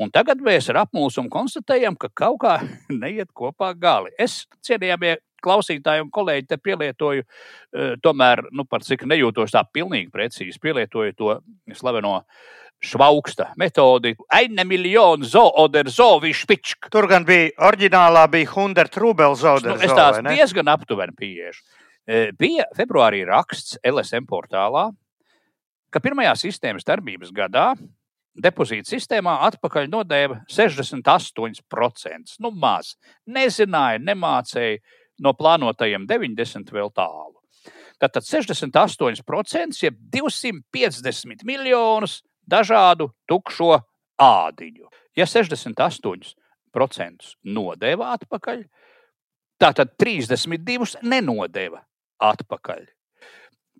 Un 0.00 0.08
tagad 0.08 0.40
mēs 0.40 0.70
ar 0.72 0.80
apmulsumu 0.86 1.28
konstatējam, 1.32 1.96
ka 2.00 2.08
kaut 2.16 2.38
kā 2.44 2.54
neiet 3.02 3.30
kopā 3.36 3.74
gali. 3.76 4.14
Es 4.18 4.46
cienījamie 4.66 5.18
klausītāji 5.44 6.04
un 6.04 6.12
kolēģi 6.14 6.48
te 6.50 6.58
pielietoju, 6.60 7.26
uh, 7.26 7.92
tomēr, 8.02 8.46
nu, 8.56 8.66
par 8.68 8.84
cik 8.86 9.06
nejūtos 9.08 9.54
tā 9.54 9.64
pilnīgi 9.72 10.10
precīzi, 10.14 10.60
pielietoju 10.62 11.16
to 11.18 11.36
slaveno 11.76 12.20
švauksta 12.80 13.50
metodi. 13.60 14.14
Aine 14.32 14.64
miljonu 14.64 15.28
zooder 15.28 15.90
zovišķičk. 15.92 16.88
Tur 16.92 17.08
gan 17.10 17.26
bija 17.28 17.50
oriģinālā, 17.68 18.24
bija 18.32 18.54
Hundert 18.54 18.96
Rubel 19.00 19.36
zoder. 19.36 19.74
Nu, 19.74 19.84
es 19.84 19.92
tās 19.92 20.22
diezgan 20.24 20.72
aptuveni 20.72 21.16
pieiešu. 21.18 21.64
Uh, 21.64 22.28
bija 22.40 22.66
februārī 22.76 23.22
raksts 23.28 23.76
LSM 23.84 24.28
portālā, 24.30 24.88
ka 25.92 26.02
pirmajā 26.02 26.36
sistēmas 26.46 26.86
darbības 26.88 27.34
gadā 27.36 27.72
depozīta 28.38 28.90
sistēmā 28.90 29.36
atpakaļ 29.48 29.88
nodeva 29.90 30.40
68%. 30.50 32.36
Nu, 32.42 32.52
maz. 32.54 32.94
Nezināja, 33.30 34.00
nemācēja, 34.04 34.80
no 35.20 35.34
plānotajiem 35.36 36.06
90 36.08 36.72
vēl 36.74 36.90
tālu. 36.96 37.36
Tātad 38.00 38.24
68%, 38.24 39.76
jeb 39.84 39.96
250 40.14 41.44
miljonus 41.44 42.22
dažādu 42.48 43.10
tukšo 43.28 43.76
ādiņu. 44.20 44.88
Ja 45.16 45.24
68% 45.28 46.34
nodeva 47.44 48.12
atpakaļ, 48.16 48.64
tātad 49.60 49.88
32 50.00 50.96
nenodeva 51.04 51.84
atpakaļ. 52.20 52.86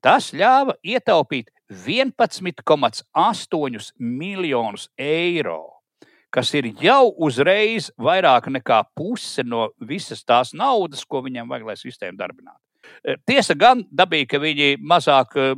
Tas 0.04 0.32
ļāva 0.36 0.74
ietaupīt 0.84 1.50
11,8 1.70 3.92
miljonus 4.00 4.90
eiro 4.98 5.79
kas 6.30 6.54
ir 6.54 6.70
jau 6.80 7.10
uzreiz 7.18 7.90
vairāk 7.98 8.48
nekā 8.54 8.82
puse 8.96 9.44
no 9.46 9.68
visas 9.80 10.24
tās 10.24 10.54
naudas, 10.54 11.04
ko 11.04 11.22
viņam 11.26 11.50
vajag, 11.50 11.66
lai 11.66 11.78
sistēmu 11.78 12.18
darbinātu. 12.18 12.60
Eh, 13.04 13.16
tiesa 13.26 13.54
gan 13.56 13.82
dabīja, 13.92 14.28
ka 14.30 14.40
viņi 14.42 14.70
mazāk 14.80 15.36
eh, 15.40 15.52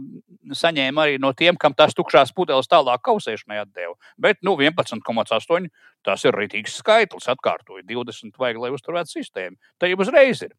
saņēma 0.58 1.06
arī 1.06 1.20
no 1.22 1.32
tiem, 1.36 1.56
kam 1.60 1.74
tās 1.74 1.94
tukšās 1.96 2.32
pudeles 2.36 2.70
tālāk 2.70 3.02
kausēšanai 3.06 3.62
atdeva. 3.62 3.94
Bet 4.20 4.42
nu, 4.46 4.56
11,8 4.60 5.68
tas 6.06 6.24
ir 6.26 6.36
rītīgs 6.38 6.78
skaitlis. 6.82 7.30
Atkārtoju, 7.32 7.84
20 7.88 8.38
vajag, 8.38 8.60
lai 8.62 8.72
uzturētu 8.74 9.16
sistēmu. 9.16 9.58
Tā 9.80 9.90
jau 9.90 10.00
uzreiz 10.02 10.42
ir. 10.46 10.54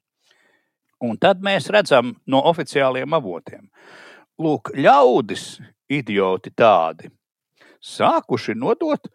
Un 1.04 1.18
tad 1.20 1.44
mēs 1.44 1.68
redzam 1.74 2.14
no 2.28 2.40
oficiāliem 2.48 3.16
avotiem. 3.16 3.68
Lūk, 4.40 4.72
ļaudis, 4.80 5.58
idioti 5.92 6.54
tādi, 6.58 7.12
sākuši 7.84 8.56
nodot 8.58 9.12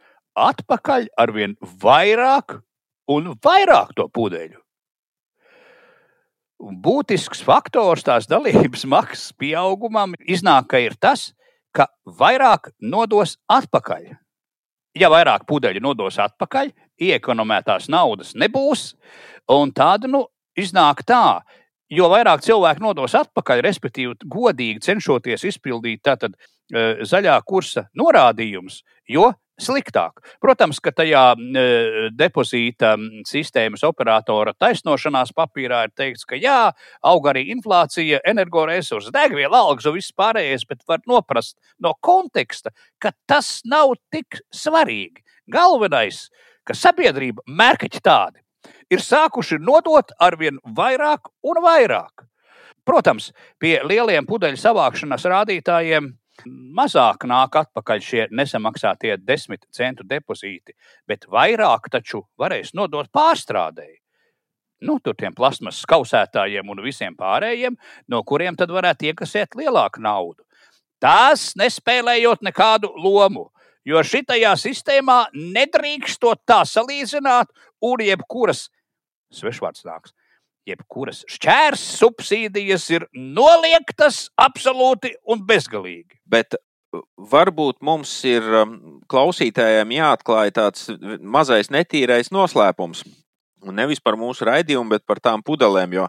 atpakaļ 0.48 1.10
ar 1.18 1.32
vien 1.34 1.56
vairāk 1.82 2.58
un 3.10 3.32
vairāk 3.44 3.94
to 3.96 4.08
pudeļu. 4.12 4.60
Būtisks 6.58 7.44
faktors 7.46 8.02
tās 8.06 8.26
dalības 8.30 8.84
maksas 8.94 9.34
pieaugumam 9.38 10.16
iznāk, 10.26 10.72
ka 10.72 10.82
ir 10.82 10.96
tas, 11.00 11.32
ka 11.74 11.86
vairāk 12.18 12.72
nodos 12.80 13.36
atpakaļ. 13.50 14.10
Ja 14.98 15.10
vairāk 15.12 15.44
pudeļu 15.46 15.82
nodos 15.84 16.18
atpakaļ, 16.18 16.72
iekonomētās 16.98 17.86
naudas 17.92 18.34
nebūs, 18.34 18.96
un 19.52 19.70
tāda 19.70 20.10
nu, 20.10 20.24
iznāk 20.58 21.04
tā, 21.06 21.40
jo 21.92 22.08
vairāk 22.10 22.42
cilvēku 22.44 22.82
nodos 22.82 23.14
atpakaļ, 23.18 23.62
respektīvi, 23.68 24.16
godīgi 24.26 24.82
cenšoties 24.88 25.46
izpildīt 25.52 26.02
tātad, 26.08 26.34
e, 26.34 27.04
zaļā 27.06 27.36
kursa 27.46 27.86
norādījumus, 27.96 28.82
jo 29.08 29.30
sliktāk. 29.62 30.22
Protams, 30.42 30.80
ka 30.82 30.92
tajā 30.94 31.24
e, 31.34 31.64
depozīta 32.14 32.94
sistēmas 33.28 33.84
operatora 33.86 34.54
taisnošanās 34.58 35.34
papīrā 35.36 35.84
ir 35.88 35.94
teikts, 35.98 36.26
ka 36.28 36.38
jā, 36.38 36.70
aug 37.02 37.30
arī 37.30 37.48
inflācija, 37.54 38.22
energoresursi, 38.28 39.12
degviela, 39.14 39.64
algas 39.64 39.88
un 39.90 39.98
viss 39.98 40.14
pārējais, 40.16 40.66
bet 40.68 40.84
var 40.88 41.02
noprast 41.10 41.58
no 41.82 41.94
konteksta, 42.00 42.72
ka 43.02 43.12
tas 43.26 43.60
nav 43.68 43.96
tik 44.14 44.40
svarīgi. 44.54 45.24
Galvenais, 45.48 46.28
ka 46.64 46.76
sabiedrība 46.76 47.44
mērkaķi 47.48 48.04
tādi 48.04 48.42
ir 48.92 49.02
sākuši 49.04 49.60
nodot 49.62 50.12
arvien 50.20 50.60
vairāk 50.76 51.30
un 51.44 51.60
vairāk. 51.64 52.26
Protams, 52.88 53.32
pie 53.60 53.78
lieliem 53.84 54.24
pudeļu 54.28 54.56
savākšanas 54.60 55.26
rādītājiem 55.28 56.08
mazāk 56.76 57.24
nāk 57.28 57.56
atpakaļ 57.62 58.02
šie 58.04 58.26
nesamaksātie 58.34 59.16
desmit 59.20 59.66
centu 59.74 60.06
depozīti, 60.08 60.74
bet 61.08 61.26
vairāk 61.30 61.88
taču 61.92 62.24
varēs 62.40 62.74
nodot 62.74 63.10
pārstrādēji. 63.14 63.98
Nu, 64.86 64.98
tur 65.02 65.16
tiem 65.18 65.34
plasmas 65.34 65.80
skausētājiem 65.82 66.68
un 66.70 66.82
visiem 66.84 67.16
pārējiem, 67.18 67.74
no 68.08 68.22
kuriem 68.22 68.56
tad 68.58 68.70
varētu 68.70 69.10
iekasēt 69.10 69.56
lielāku 69.58 70.02
naudu. 70.04 70.44
Tas 71.02 71.52
nespēlējot 71.58 72.44
nekādu 72.46 72.90
lomu, 72.98 73.48
jo 73.86 74.02
šitajā 74.02 74.54
sistēmā 74.58 75.24
nedrīkstot 75.34 76.44
tā 76.46 76.62
salīdzināt, 76.66 77.50
un 77.82 78.06
jebkuras 78.06 78.68
svešvārds 79.34 79.84
nāks 79.86 80.14
jebkuras 80.68 81.24
šķērs 81.30 81.84
subsīdijas 81.98 82.88
ir 82.94 83.06
noliektas 83.14 84.26
absolūti 84.40 85.14
un 85.28 85.44
bezgalīgi. 85.48 86.20
Bet 86.28 86.56
uh, 86.56 87.02
varbūt 87.32 87.80
mums 87.84 88.12
ir 88.28 88.44
um, 88.62 88.76
klausītājiem 89.10 89.96
jāatklāj 89.98 90.54
tāds 90.56 90.90
mazais 91.20 91.72
netīrais 91.74 92.32
noslēpums. 92.34 93.04
Un 93.66 93.74
nevis 93.74 93.98
par 93.98 94.14
mūsu 94.14 94.46
raidījumu, 94.46 94.94
bet 94.94 95.02
par 95.08 95.18
tām 95.22 95.42
pudelēm. 95.42 95.96
Jo 95.98 96.06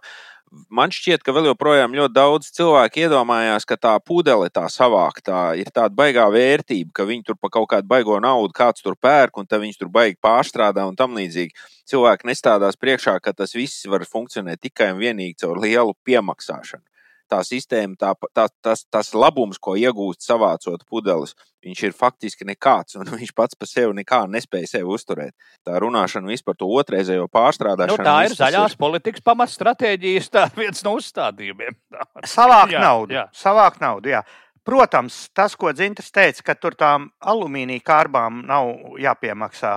man 0.70 0.94
šķiet, 0.94 1.24
ka 1.25 1.34
vēl 1.36 1.50
joprojām 1.51 1.96
ļoti 1.98 2.15
daudz 2.15 2.50
cilvēku 2.58 3.03
iedomājās, 3.06 3.68
ka 3.70 3.77
tā 3.77 3.94
pudele, 4.03 4.50
tā 4.53 4.65
savāktā, 4.72 5.41
ir 5.60 5.72
tāda 5.74 5.94
baigā 5.96 6.27
vērtība, 6.34 6.91
ka 6.96 7.08
viņi 7.10 7.27
tur 7.29 7.39
pa 7.41 7.51
kaut 7.53 7.70
kādu 7.74 7.89
baigo 7.89 8.20
naudu 8.24 8.56
kāds 8.56 8.86
tur 8.86 8.98
pērk, 9.00 9.38
un 9.41 9.50
tad 9.50 9.63
viņš 9.63 9.82
tur 9.82 9.91
baigi 9.94 10.20
pārstrādā 10.24 10.86
un 10.89 10.98
tam 11.00 11.18
līdzīgi. 11.20 11.56
Cilvēki 11.89 12.29
nestādās 12.29 12.77
priekšā, 12.77 13.18
ka 13.24 13.34
tas 13.34 13.56
viss 13.58 13.88
var 13.89 14.06
funkcionēt 14.06 14.62
tikai 14.68 14.94
un 14.94 15.01
vienīgi 15.01 15.39
caur 15.44 15.62
lielu 15.62 15.98
piemaksāšanu 16.06 16.88
tā 17.29 17.39
sistēma, 17.45 17.95
tā, 18.00 18.13
tā, 18.36 18.48
tas, 18.63 18.83
tas 18.91 19.13
labums, 19.13 19.59
ko 19.62 19.75
iegūst 19.79 20.25
savācot 20.25 20.83
pudeles, 20.89 21.36
viņš 21.65 21.83
ir 21.88 21.95
faktiski 21.95 22.48
nekāds, 22.48 22.98
un 23.00 23.07
viņš 23.19 23.33
pats 23.38 23.59
par 23.59 23.69
sevi 23.69 23.95
nekā 24.01 24.24
nespēja 24.31 24.74
sevi 24.75 24.89
uzturēt. 24.95 25.36
Tā 25.67 25.79
runāšana 25.83 26.31
vispār 26.31 26.50
par 26.50 26.59
to 26.59 26.69
otrreizējo 26.81 27.27
pārstrādāšanu. 27.29 28.01
Nu, 28.01 28.07
tā 28.07 28.17
ir 28.25 28.36
zaļās 28.38 28.75
ir... 28.75 28.81
politikas 28.81 29.25
pamatstratēģijas 29.29 30.31
viens 30.57 30.86
no 30.88 30.95
uzstādījumiem. 30.98 31.77
Savākt 32.25 32.74
naudu. 32.74 33.19
Jā. 33.19 33.27
Savākt 33.36 33.83
naudu, 33.83 34.15
jā. 34.15 34.24
Protams, 34.70 35.16
tas, 35.34 35.56
ko 35.58 35.72
Dzintrs 35.74 36.12
teica, 36.14 36.44
ka 36.46 36.54
tur 36.62 36.76
tām 36.78 37.08
alumīnija 37.32 37.82
kārbām 37.82 38.44
nav 38.46 38.68
jāpiemaksā, 39.02 39.72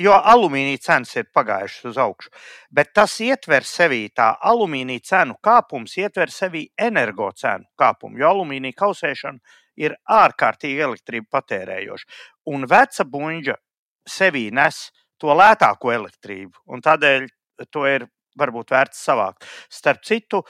jo 0.00 0.14
alumīnija 0.16 0.80
cenas 0.86 1.12
ir 1.20 1.26
pagājušas 1.36 1.90
uz 1.90 1.98
augšu. 2.00 2.32
Bet 2.72 2.94
tas 2.96 3.18
ietver 3.20 3.66
sevī 3.68 4.06
tā 4.16 4.30
alumīnija 4.48 5.04
cenu 5.10 5.36
kāpums, 5.44 5.98
ietver 6.00 6.32
sevī 6.32 6.64
energo 6.80 7.28
cenu 7.36 7.68
kāpumu, 7.76 8.16
jo 8.22 8.30
alumīnija 8.30 8.78
kausēšana 8.80 9.60
ir 9.84 9.98
ārkārtīgi 10.16 10.80
elektrību 10.88 11.28
patērējoša. 11.36 12.08
Un 12.48 12.64
veca 12.72 13.04
buļģa 13.04 13.60
sevī 14.08 14.48
nes 14.48 14.86
to 15.20 15.36
lētāko 15.36 15.92
elektrību, 15.92 16.64
un 16.72 16.80
tādēļ 16.88 17.28
to 17.68 17.84
ir 17.90 18.08
varbūt 18.38 18.72
vērts 18.72 19.04
savākt. 19.10 19.44
Starp 19.68 20.08
citu, 20.08 20.40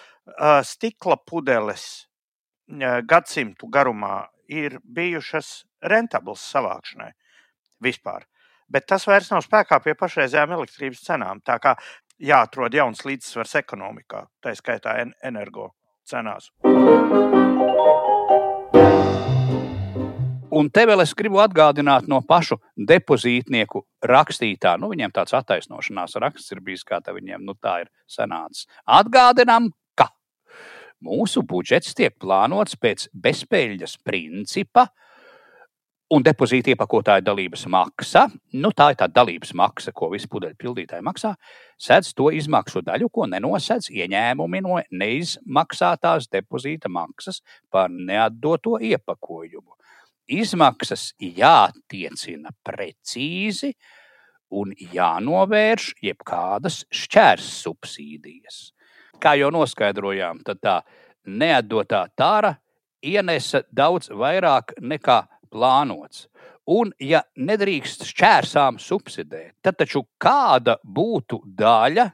stikla 0.63 1.19
pudeles 1.27 1.89
gadsimtu 3.09 3.69
garumā 3.73 4.27
ir 4.49 4.79
bijušas 4.85 5.65
rentablas 5.83 6.45
savākšanai 6.53 7.13
vispār. 7.85 8.27
Bet 8.69 8.87
tas 8.89 9.07
vairs 9.09 9.31
nav 9.33 9.45
spēkā 9.45 9.81
pie 9.85 9.95
pašreizējām 9.97 10.53
elektrības 10.59 11.05
cenām. 11.07 11.41
Tā 11.41 11.57
kā 11.63 11.75
jāatrod 12.21 12.75
jauns 12.75 13.05
līdzsvars 13.07 13.55
ekonomikā, 13.63 14.27
tā 14.45 14.53
skaitā 14.59 14.99
energo 15.25 15.73
cenās. 16.09 16.51
Un 20.59 20.71
te 20.73 20.83
vēl 20.89 21.05
es 21.05 21.13
gribu 21.15 21.39
atgādināt 21.43 22.09
no 22.09 22.19
pašu 22.25 22.57
depozītnieku 22.89 23.83
rakstītā. 24.11 24.75
Nu, 24.81 24.89
viņiem 24.91 25.13
tāds 25.15 25.37
attaisnošanās 25.37 26.17
raksts 26.19 26.55
ir 26.57 26.63
bijis, 26.65 26.87
kā 26.89 27.03
tā 27.05 27.13
viņiem 27.15 27.45
nu, 27.45 27.55
tā 27.55 27.83
ir 27.85 27.91
sanācis. 28.11 28.65
Atgādinām, 28.89 29.69
mūsu 31.05 31.45
budžets 31.47 31.95
tiek 31.99 32.17
plānots 32.21 32.79
pēc 32.81 33.09
bezspēļas 33.13 33.99
principa. 34.05 34.89
Un 36.09 36.23
depozīta 36.25 36.73
iepakotāja 36.73 37.21
dalības 37.21 37.67
maksa, 37.69 38.23
nu 38.57 38.71
tā 38.73 38.87
ir 38.95 38.97
tā 38.97 39.11
dalības 39.13 39.51
maksa, 39.61 39.93
ko 39.93 40.09
visi 40.15 40.31
pudeļu 40.33 40.57
pildītāji 40.57 41.05
maksā, 41.05 41.35
sedz 41.77 42.15
to 42.17 42.31
izmaksu 42.33 42.81
daļu, 42.81 43.11
ko 43.13 43.27
nenosedz 43.29 43.91
ieņēmumi 43.93 44.63
no 44.65 44.79
neizmaksātās 44.89 46.31
depozīta 46.33 46.89
maksas 46.89 47.43
par 47.69 47.93
neatdoto 47.93 48.79
iepakojumu 48.81 49.77
izmaksas 50.29 51.13
jātiecina 51.19 52.53
precīzi 52.65 53.73
un 54.59 54.73
jānovērš 54.77 55.93
jebkādas 56.05 56.83
šķērs 56.93 57.49
subsīdijas. 57.65 58.61
Kā 59.19 59.35
jau 59.39 59.51
noskaidrojām, 59.55 60.43
tad 60.47 60.61
tā 60.63 60.77
neatdotā 61.27 62.05
tāra 62.17 62.55
ienesa 63.03 63.65
daudz 63.75 64.11
vairāk 64.11 64.77
nekā 64.81 65.23
plānots. 65.51 66.27
Un, 66.69 66.93
ja 67.01 67.23
nedrīkst 67.35 68.05
šķērsām 68.11 68.77
subsidēt, 68.83 69.55
tad 69.65 69.79
taču 69.81 70.05
kāda 70.21 70.77
būtu 70.85 71.41
daļa 71.57 72.11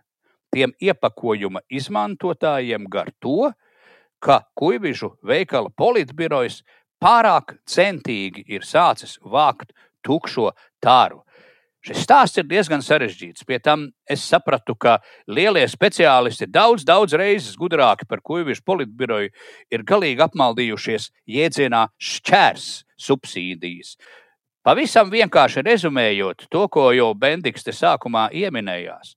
tiem 0.54 0.73
iepakojuma 0.78 1.64
izmantotājiem 1.75 2.87
gar 2.90 3.11
to, 3.18 3.50
ka 4.23 4.44
kuģižu 4.56 5.11
veikala 5.26 5.73
politbirojas 5.75 6.62
pārāk 7.02 7.56
centīgi 7.66 8.44
ir 8.46 8.62
sācis 8.64 9.18
vākt 9.20 9.75
tukšo 10.06 10.52
tāru. 10.80 11.25
Šis 11.85 12.00
stāsts 12.00 12.41
ir 12.41 12.47
diezgan 12.49 12.81
sarežģīts. 12.81 13.45
Pie 13.45 13.59
tam 13.61 13.91
es 14.09 14.23
sapratu, 14.25 14.73
ka 14.73 14.97
lielie 15.29 15.67
speciālisti 15.69 16.49
daudz, 16.49 16.85
daudz 16.88 17.12
reizes 17.21 17.59
gudrāki 17.61 18.09
par 18.09 18.23
kuģišu 18.25 18.64
politbiroju 18.64 19.29
ir 19.69 19.85
galīgi 19.85 20.25
apmaldījušies 20.25 21.11
jēdzienā 21.29 21.83
šķērs 22.00 22.71
subsīdijas. 23.05 23.99
Pavisam 24.64 25.12
vienkārši 25.12 25.61
rezumējot 25.67 26.47
to, 26.49 26.64
ko 26.73 26.88
jau 26.97 27.11
Bendiks 27.12 27.67
te 27.67 27.76
sākumā 27.76 28.31
ieminējās. 28.33 29.12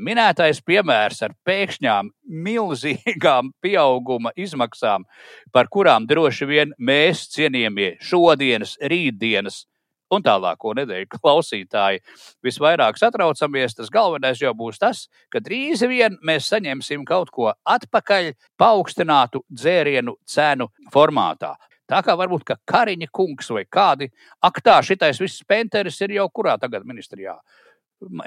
Minētais 0.00 0.62
piemērs 0.64 1.20
ar 1.24 1.36
pēkšņām 1.44 2.08
milzīgām 2.48 3.52
pieauguma 3.64 4.32
izmaksām, 4.40 5.04
par 5.52 5.68
kurām 5.68 6.08
droši 6.08 6.48
vien 6.48 6.72
mēs, 6.80 7.26
cienījamie 7.36 7.98
šodienas, 8.00 8.78
rītdienas 8.80 9.66
un 10.12 10.24
tālāko 10.26 10.74
nedēļu 10.78 11.08
klausītāji, 11.16 12.02
visvairāk 12.46 12.98
satraucamies, 13.00 13.76
tas 13.78 13.92
galvenais 13.92 14.40
jau 14.42 14.52
būs 14.56 14.80
tas, 14.82 15.06
ka 15.32 15.42
drīz 15.42 15.84
vien 15.88 16.18
mēs 16.26 16.50
saņemsim 16.52 17.04
kaut 17.08 17.32
ko 17.34 17.52
atpakaļ 17.64 18.32
paaugstinātu 18.60 19.44
dzērienu 19.50 20.18
cenu 20.26 20.70
formātā. 20.94 21.54
Tā 21.86 22.00
kā 22.02 22.16
varbūt 22.18 22.42
ka 22.46 22.56
Kariņa 22.66 23.06
kungs 23.14 23.52
vai 23.54 23.62
kādi, 23.70 24.08
ak, 24.42 24.58
tā, 24.64 24.80
šitais 24.82 25.20
viss 25.22 25.44
penteris 25.46 26.00
ir 26.02 26.16
jau 26.16 26.26
kurā 26.34 26.56
tagad 26.58 26.86
ministrijā 26.86 27.36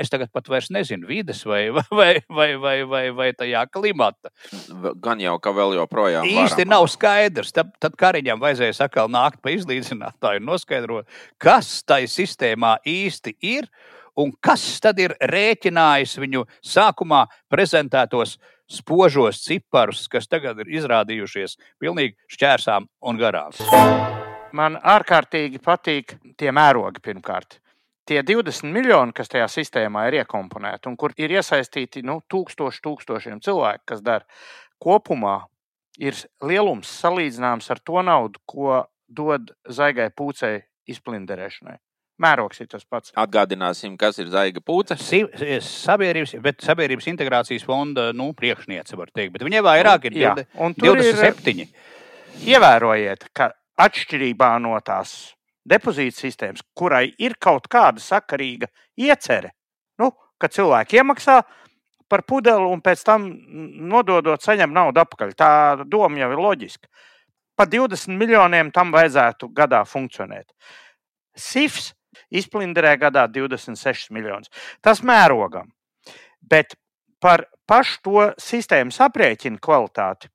Es 0.02 0.10
tagad 0.10 0.32
pat 0.34 0.48
vairs 0.50 0.72
nezinu, 0.74 1.06
vidas 1.10 1.44
vai, 1.50 1.70
vai, 1.72 2.14
vai, 2.30 2.50
vai, 2.58 2.78
vai, 2.90 3.04
vai 3.14 3.30
tajā 3.38 3.66
klimata. 3.72 4.32
Gan 5.04 5.22
jau, 5.22 5.36
ka 5.44 5.54
vēl 5.56 5.78
joprojām. 5.78 6.26
Īsti 6.26 6.66
varam. 6.66 6.74
nav 6.74 6.90
skaidrs. 6.90 7.54
Tad, 7.56 7.72
tad 7.82 7.98
Kariņam 8.00 8.42
vajadzēja 8.42 8.80
atkal 8.88 9.12
nākt 9.14 9.44
pa 9.46 9.54
izlīdzinātāju 9.54 10.42
un 10.42 10.50
noskaidrot, 10.50 11.20
kas 11.42 11.80
tai 11.86 12.04
sistēmā 12.10 12.80
īsti 12.88 13.36
ir 13.46 13.70
un 14.20 14.34
kas 14.44 14.64
tad 14.84 15.00
ir 15.00 15.14
rēķinājis 15.22 16.18
viņu 16.20 16.46
sākumā 16.66 17.26
prezentētos 17.52 18.38
spožos 18.70 19.42
ciparus, 19.46 20.06
kas 20.12 20.28
tagad 20.30 20.60
ir 20.62 20.74
izrādījušies 20.80 21.58
pilnīgi 21.82 22.18
šķērsām 22.30 22.90
un 23.06 23.22
garām. 23.22 23.56
Man 24.54 24.78
ārkārtīgi 24.82 25.62
patīk 25.62 26.18
tie 26.38 26.54
mērogi 26.54 27.02
pirmkārt 27.06 27.60
tie 28.10 28.24
20 28.26 28.74
miljoni, 28.74 29.14
kas 29.16 29.30
tajā 29.32 29.46
sistēmā 29.52 30.08
ir 30.10 30.22
iekomponēti 30.24 30.90
un 30.90 30.98
kur 31.00 31.14
ir 31.20 31.36
iesaistīti 31.38 32.04
nu, 32.08 32.20
tūkstoši, 32.32 32.82
tūkstošiem 32.86 33.44
cilvēku, 33.46 33.86
kas 33.94 34.02
dara 34.06 34.26
kopumā, 34.82 35.44
ir 36.00 36.18
lielums 36.46 36.90
salīdzināms 37.04 37.70
ar 37.74 37.84
to 37.86 38.02
naudu, 38.06 38.42
ko 38.50 38.82
dod 39.10 39.54
zaigai 39.70 40.10
pūcei 40.16 40.64
izplinderēšanai. 40.90 41.78
Mērogs 42.20 42.60
ir 42.60 42.68
tas 42.68 42.84
pats. 42.84 43.14
Atgādināsim, 43.20 43.94
kas 44.00 44.18
ir 44.20 44.28
zaiga 44.32 44.60
pūce. 44.60 44.98
Sabiedrības, 45.00 46.34
bet 46.44 46.66
sabiedrības 46.66 47.08
integrācijas 47.14 47.64
fonda 47.64 48.10
nu, 48.12 48.34
priekšniece, 48.36 48.98
var 49.00 49.12
teikt, 49.16 49.38
bet 49.38 49.46
viņai 49.48 49.62
vairāk 49.64 50.10
ir 50.10 50.18
Jā, 50.20 50.34
27. 50.58 51.64
Ir, 51.64 51.72
ievērojiet, 52.58 53.30
ka 53.32 53.54
atšķirībā 53.80 54.52
no 54.60 54.76
tās 54.84 55.16
depozīta 55.70 56.18
sistēmas, 56.18 56.64
kurai 56.78 57.08
ir 57.22 57.38
kaut 57.42 57.70
kāda 57.72 58.02
sakarīga 58.04 58.70
iecerē, 59.00 59.52
nu, 60.02 60.12
ka 60.40 60.50
cilvēki 60.52 61.00
iemaksā 61.02 61.40
par 62.10 62.24
pudeli 62.26 62.66
un 62.66 62.82
pēc 62.82 63.04
tam 63.06 63.28
nododot, 63.92 64.42
saņem 64.42 64.74
naudu 64.74 65.04
atpakaļ. 65.04 65.36
Tā 65.38 65.52
doma 65.86 66.24
jau 66.24 66.32
ir 66.34 66.42
loģiska. 66.42 66.90
Pa 67.60 67.68
20 67.70 68.18
miljoniem 68.18 68.72
tam 68.74 68.94
vajadzētu 68.96 69.52
gadā 69.54 69.84
funkcionēt. 69.86 70.48
SIFs 71.38 71.92
izplinderē 72.34 72.96
gadā 73.02 73.28
26 73.30 74.14
miljonus. 74.16 74.50
Tas 74.82 75.04
mērogam. 75.06 75.70
Bet 76.42 76.74
par 77.22 77.46
pašu 77.70 78.02
to 78.04 78.26
sistēmas 78.42 79.00
aprēķinu 79.06 79.60
kvalitāti 79.62 80.32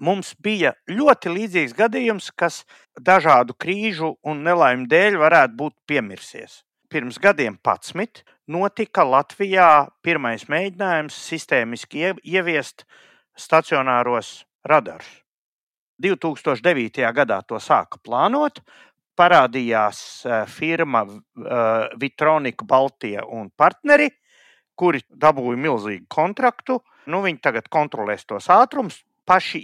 mums 0.00 0.32
bija 0.42 0.72
ļoti 0.90 1.32
līdzīgs 1.34 1.76
gadījums, 1.76 2.30
kas 2.32 2.64
dažādu 2.96 3.54
krīžu 3.54 4.14
un 4.26 4.42
nelaimju 4.46 4.88
dēļ 4.90 5.20
varētu 5.20 5.56
būt 5.60 5.76
piemirsies. 5.86 6.62
Pirms 6.90 7.20
gadiem 7.22 7.54
11 7.62 8.24
notika 8.50 9.04
Latvijā 9.06 9.86
pirmais 10.02 10.48
mēģinājums 10.50 11.14
sistēmiski 11.28 12.14
ieviest 12.26 12.84
stacionāros 13.38 14.40
radarus. 14.66 15.20
2009. 16.00 17.04
gadā 17.14 17.42
to 17.46 17.60
sāka 17.60 18.00
plānot. 18.02 18.62
Parādījās 19.20 20.00
e, 20.24 20.36
firma 20.48 21.02
e, 21.04 21.16
Vitronika, 22.00 22.64
Baltija 22.64 23.26
un 23.28 23.50
partneri, 23.52 24.08
kuri 24.74 25.02
dabūja 25.12 25.60
milzīgu 25.60 26.08
kontraktu. 26.08 26.78
Nu, 27.12 27.20
viņi 27.26 27.42
tagad 27.44 27.68
kontrolēs 27.68 28.24
tos 28.24 28.48
ātrumus. 28.48 29.02
Paši 29.28 29.60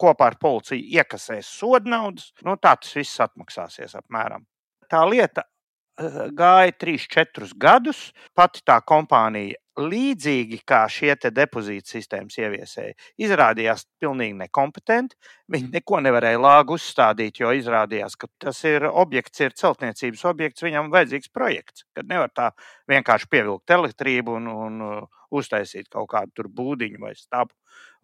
kopā 0.00 0.32
ar 0.32 0.38
policiju 0.40 1.00
iekasēs 1.00 1.48
sodu 1.60 1.92
naudas, 1.92 2.32
nu, 2.46 2.56
tā 2.60 2.74
tas 2.80 2.92
viss 2.96 3.22
atmaksāsies 3.22 3.96
apmēram. 4.00 4.46
Tā 4.92 5.02
lieta 5.08 5.44
eh, 5.44 6.22
gāja 6.36 6.76
3-4 6.84 7.52
gadus. 7.60 8.10
Pati 8.36 8.64
tā 8.66 8.78
kompānija, 8.86 9.56
līdzīgi 9.80 10.58
kā 10.68 10.82
šie 10.90 11.14
depozīta 11.32 11.94
sistēmas 11.94 12.36
ieviesēji, 12.36 12.92
izrādījās 13.24 13.86
pilnīgi 14.00 14.36
nekompetenti. 14.42 15.16
Viņi 15.52 15.70
neko 15.72 16.02
nevarēja 16.04 16.40
lāgu 16.42 16.76
uzstādīt, 16.76 17.40
jo 17.40 17.52
izrādījās, 17.56 18.16
ka 18.20 18.28
tas 18.42 18.62
ir 18.68 18.84
objekts, 18.90 19.40
ir 19.40 19.56
celtniecības 19.56 20.24
objekts, 20.28 20.64
viņam 20.66 20.92
vajadzīgs 20.92 21.32
projekts. 21.32 21.86
Kad 21.96 22.08
nevar 22.12 22.32
tā 22.36 22.50
vienkārši 22.92 23.30
pievilkt 23.32 23.72
elektrību 23.72 24.36
un, 24.36 24.52
un 24.52 24.86
uh, 24.88 25.20
uztaisīt 25.32 25.88
kaut 25.92 26.10
kādu 26.12 26.48
būdiņu 26.52 27.00
vai 27.00 27.14
stābu 27.16 27.54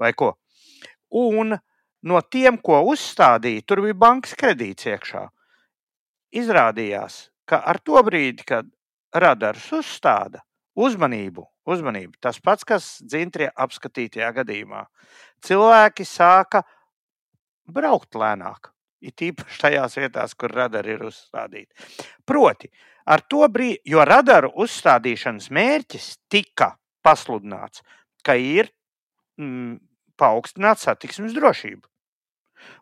vai 0.01 0.15
ko. 0.17 0.35
Un 1.15 1.57
no 2.09 2.21
tiem, 2.31 2.59
ko 2.63 2.83
uzstādīja, 2.93 3.65
tur 3.67 3.83
bija 3.87 3.97
bankas 3.99 4.35
kredīts 4.39 4.89
iekšā. 4.89 5.25
Izrādījās, 6.39 7.29
ka 7.49 7.63
ar 7.65 7.81
to 7.81 8.01
brīdi, 8.05 8.45
kad 8.47 8.69
radars 9.15 9.71
uzstāda 9.73 10.43
uzmanību, 10.79 11.45
uzmanību 11.69 12.19
tas 12.23 12.39
pats, 12.45 12.67
kas 12.69 12.99
dzintrie 13.03 13.49
apskatītajā 13.51 14.29
gadījumā, 14.43 14.85
cilvēki 15.45 16.07
sāka 16.07 16.63
braukt 17.69 18.19
lēnāk. 18.19 18.73
It 19.01 19.23
īpaši 19.23 19.61
tajās 19.63 19.95
vietās, 19.95 20.35
kur 20.35 20.51
radari 20.51 20.97
ir 20.97 21.05
uzstādīti. 21.07 21.71
Proti, 22.27 22.71
ar 23.07 23.23
to 23.31 23.47
brīdi, 23.53 23.79
jo 23.93 24.03
radaru 24.05 24.51
uzstādīšanas 24.65 25.53
mērķis 25.55 26.09
tika 26.31 26.73
pasludināts, 27.07 27.85
ka 28.27 28.35
ir 28.35 28.73
mm, 29.39 29.79
paaugstināt 30.19 30.83
satiksmes 30.83 31.37
drošību. 31.37 31.87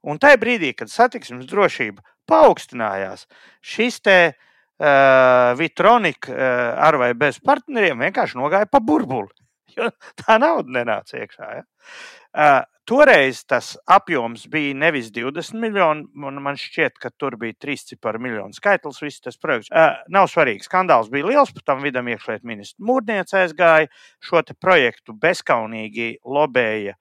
Un 0.09 0.21
tajā 0.23 0.41
brīdī, 0.41 0.73
kad 0.77 0.91
satiksmes 0.93 1.49
drošība 1.51 2.05
paaugstinājās, 2.31 3.27
šis 3.65 4.01
te 4.05 4.19
uh, 4.33 5.57
Vitronika 5.59 6.33
uh, 6.33 6.71
ar 6.89 6.99
vai 7.01 7.13
bez 7.19 7.41
partneriem 7.45 8.07
vienkārši 8.07 8.41
nogāja 8.41 8.71
pa 8.71 8.83
burbuli. 8.83 9.33
Jo 9.77 9.91
tā 10.17 10.39
nauda 10.41 10.73
nenāca 10.73 11.19
iekšā. 11.21 11.47
Ja? 11.53 11.65
Uh, 12.33 12.63
toreiz 12.89 13.43
tas 13.45 13.75
apjoms 13.93 14.47
bija 14.49 14.73
nevis 14.79 15.11
20 15.13 15.59
miljoni, 15.61 16.07
man, 16.17 16.39
man 16.41 16.57
šķiet, 16.57 16.97
ka 17.03 17.11
tur 17.13 17.37
bija 17.37 17.59
trīs 17.61 17.85
ciparu 17.91 18.23
miljonu 18.25 18.57
skaitlis. 18.57 19.03
Viss 19.05 19.21
tas 19.21 19.37
projekts 19.43 19.69
uh, 19.75 19.99
nav 20.13 20.31
svarīgi. 20.33 20.65
Skandāls 20.65 21.11
bija 21.13 21.29
liels, 21.29 21.53
pat 21.53 21.67
tam 21.75 21.85
vidam 21.85 22.09
iekšlietu 22.09 22.49
ministrs 22.49 22.81
Mūrniece 22.81 23.43
aizgāja 23.43 23.91
šo 24.25 24.41
projektu 24.57 25.13
bezskaunīgi 25.27 26.15
lobēja 26.25 26.97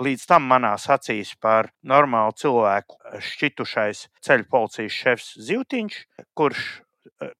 līdz 0.00 0.24
tam 0.30 0.46
manās 0.48 0.88
acīs 0.90 1.34
par 1.40 1.70
normālu 1.82 2.34
cilvēku 2.38 3.18
šķitušais 3.32 4.06
ceļu 4.24 4.48
policijas 4.50 4.98
šefs 5.04 5.30
Zivtiņš, 5.48 5.98
kurš 6.38 6.66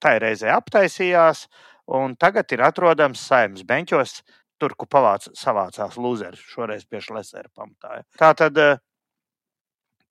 tai 0.02 0.16
reizē 0.22 0.52
aptaisījās, 0.54 1.46
un 1.92 2.16
tagad 2.20 2.52
ir 2.54 2.64
atrodams 2.66 3.22
saimnes 3.22 3.66
beņķos, 3.66 4.16
tur, 4.62 4.76
kur 4.78 4.88
pavāc, 4.90 5.28
savācās 5.38 5.98
lūzeri, 5.98 6.38
šoreiz 6.38 6.84
pie 6.86 7.00
Šlesera 7.02 7.50
pamatāja. 7.54 8.04
Tā 8.18 8.32
tad 8.38 8.60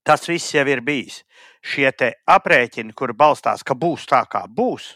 tas 0.04 0.26
viss 0.28 0.56
jau 0.56 0.66
ir 0.68 0.82
bijis. 0.84 1.22
Šie 1.62 1.92
aprēķini, 1.92 2.96
kur 2.98 3.14
balstās, 3.14 3.64
ka 3.64 3.78
būs 3.78 4.08
tā, 4.10 4.26
kā 4.30 4.44
būs, 4.50 4.96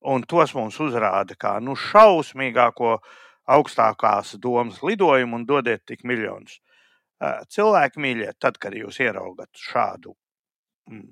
un 0.00 0.22
tos 0.22 0.54
mums 0.56 0.78
uzrāda 0.80 1.36
kā 1.36 1.58
nu, 1.60 1.76
šausmīgāko 1.76 2.98
augstākās 3.50 4.36
domas 4.42 4.80
lidojumu 4.86 5.40
un 5.40 5.46
dodiet 5.48 5.84
tik 5.88 6.04
miljonus. 6.08 6.60
Cilvēki 7.52 8.00
mīļie, 8.00 8.30
tad, 8.40 8.56
kad 8.60 8.74
jūs 8.76 9.00
ieraugat 9.04 9.50
šādu 9.60 10.14
mm, 10.88 11.10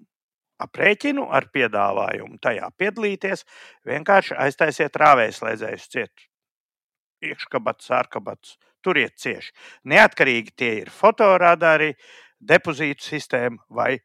aprēķinu 0.64 1.26
ar 1.34 1.48
piedāvājumu 1.52 2.38
tajā 2.42 2.70
piedalīties, 2.80 3.44
vienkārši 3.88 4.38
aiztaisiet 4.46 4.96
rāvēslēdzējus 5.02 5.90
ciet. 5.92 6.24
Iekškabats, 7.28 7.90
ārkabats, 7.98 8.56
turiet 8.84 9.18
cieši. 9.20 9.52
Neatkarīgi 9.90 10.54
tie 10.56 10.72
ir 10.84 10.92
fotoradari, 10.94 11.92
depozītu 12.38 13.04
sistēma 13.04 13.58
vai 13.68 13.98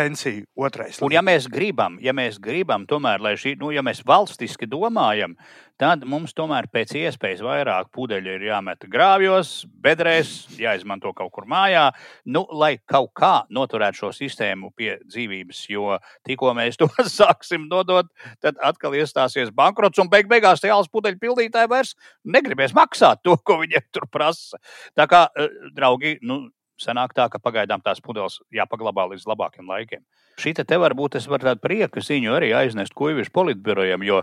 pensiju 0.00 0.46
otrais. 0.56 1.00
Un, 1.04 1.12
ja 1.12 1.22
mēs 1.24 1.48
gribam, 1.50 1.98
ja 2.02 2.14
mēs 2.16 2.38
gribam 2.42 2.86
tomēr, 2.88 3.20
lai 3.22 3.34
šī, 3.40 3.56
nu, 3.60 3.70
ja 3.74 3.82
mēs 3.84 4.00
valstiski 4.06 4.68
domājam, 4.70 5.34
tad 5.80 6.04
mums 6.08 6.32
tomēr 6.36 6.68
pēc 6.72 6.92
iespējas 7.00 7.42
vairāk 7.44 7.90
pudeļu 7.96 8.34
ir 8.36 8.46
jāmet 8.48 8.84
grāvjos, 8.92 9.52
bedrēs, 9.84 10.32
jāizmanto 10.60 11.12
kaut 11.16 11.32
kur 11.36 11.48
mājā, 11.48 11.86
nu, 12.32 12.44
lai 12.52 12.74
kaut 12.90 13.12
kā 13.16 13.32
noturētu 13.52 14.02
šo 14.02 14.12
sistēmu 14.16 14.72
pie 14.76 14.94
dzīvības. 15.06 15.64
Jo 15.72 15.98
tikko 16.28 16.54
mēs 16.56 16.80
to 16.80 16.88
sāksim 17.20 17.68
nodot, 17.70 18.08
tad 18.44 18.60
atkal 18.64 18.96
iestāsies 18.96 19.52
bankrots 19.56 20.00
un 20.00 20.12
beig 20.12 20.30
beigās 20.30 20.64
alus 20.70 20.88
pudeļu 20.92 21.20
pildītāji 21.20 21.72
vairs 21.72 21.92
negribēs 22.24 22.76
maksāt 22.76 23.24
to, 23.24 23.36
ko 23.44 23.60
viņiem 23.64 23.84
tur 23.92 24.08
prasa. 24.12 24.60
Tā 24.96 25.08
kā, 25.10 25.26
eh, 25.36 25.52
draugi, 25.76 26.18
nu, 26.24 26.46
sanāk 26.80 27.14
tā, 27.16 27.28
ka 27.30 27.40
pagaidām 27.42 27.82
tās 27.84 28.00
pudeles 28.04 28.40
jāpaglabā 28.54 29.06
līdz 29.12 29.26
labākiem 29.30 29.68
laikiem. 29.70 30.04
Šī 30.40 30.54
te, 30.56 30.64
te 30.64 30.78
varbūt 30.80 31.18
es 31.20 31.28
varu 31.30 31.50
tādu 31.50 31.62
prieka 31.64 32.02
ziņu 32.04 32.36
arī 32.36 32.52
aiznest 32.56 32.94
kuģišu 32.96 33.32
politbirojam, 33.36 34.04
jo 34.06 34.22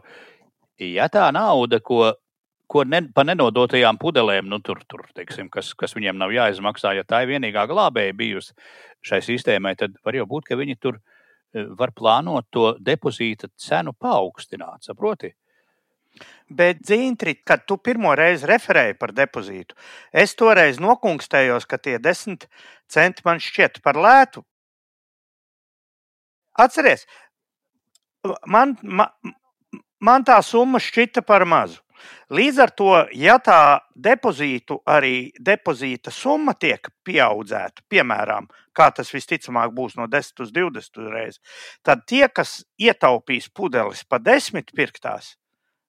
ja 0.82 1.08
tā 1.14 1.28
nauda, 1.36 1.80
ko, 1.84 2.14
ko 2.70 2.84
ne, 2.88 3.04
pa 3.14 3.26
nenodotajām 3.28 4.00
pudelēm, 4.02 4.50
nu, 4.50 4.60
tur, 4.66 4.82
tur, 4.90 5.06
teiksim, 5.18 5.52
kas, 5.54 5.74
kas 5.78 5.96
viņiem 5.98 6.18
nav 6.20 6.34
jāizmaksā, 6.36 6.96
ja 6.98 7.06
tā 7.08 7.24
ir 7.24 7.36
vienīgā 7.36 7.68
glābēja 7.70 8.16
bijusi 8.18 8.56
šai 9.06 9.22
sistēmai, 9.26 9.76
tad 9.80 9.98
var 10.06 10.18
jau 10.18 10.26
būt, 10.30 10.50
ka 10.50 10.60
viņi 10.60 10.78
tur 10.82 10.98
eh, 11.00 11.68
var 11.80 11.94
plānot 11.96 12.50
to 12.52 12.72
depozīta 12.82 13.52
cenu 13.62 13.94
paaugstināt, 13.94 14.88
saproti? 14.90 15.34
Bet, 16.50 16.82
Dzintri, 16.84 17.36
kad 17.44 17.66
tu 17.68 17.78
pirmo 17.78 18.14
reizi 18.16 18.48
referēji 18.48 18.98
par 19.00 19.14
depozītu, 19.16 19.76
es 20.12 20.36
toreiz 20.40 20.80
nokungstējos, 20.84 21.68
ka 21.68 21.80
tie 21.82 21.98
desmit 22.00 22.48
centi 22.92 23.26
man 23.28 23.42
šķiet 23.44 23.82
par 23.84 24.00
lētu. 24.00 24.46
Atceries, 26.58 27.06
man, 28.48 28.78
man, 28.82 29.36
man 30.00 30.26
tā 30.26 30.40
summa 30.46 30.82
šķita 30.82 31.26
par 31.28 31.46
mazu. 31.46 31.82
Līdz 32.30 32.60
ar 32.62 32.72
to, 32.78 32.92
ja 33.16 33.38
tā 33.42 33.80
depozītu 33.96 34.82
arī 34.86 35.32
depozīta 35.40 36.12
summa 36.14 36.54
tiek 36.60 36.90
pieaudzēta, 37.08 37.86
piemēram, 37.90 38.50
kā 38.76 38.90
tas 38.94 39.10
visticamāk 39.14 39.74
būs 39.76 39.96
no 39.98 40.08
10 40.12 40.44
uz 40.46 40.52
20 40.54 41.10
reizes, 41.14 41.42
tad 41.82 42.06
tie, 42.10 42.28
kas 42.28 42.60
ietaupīs 42.78 43.50
pudeles 43.50 44.04
pa 44.04 44.20
10 44.20 44.74
pirktās, 44.76 45.36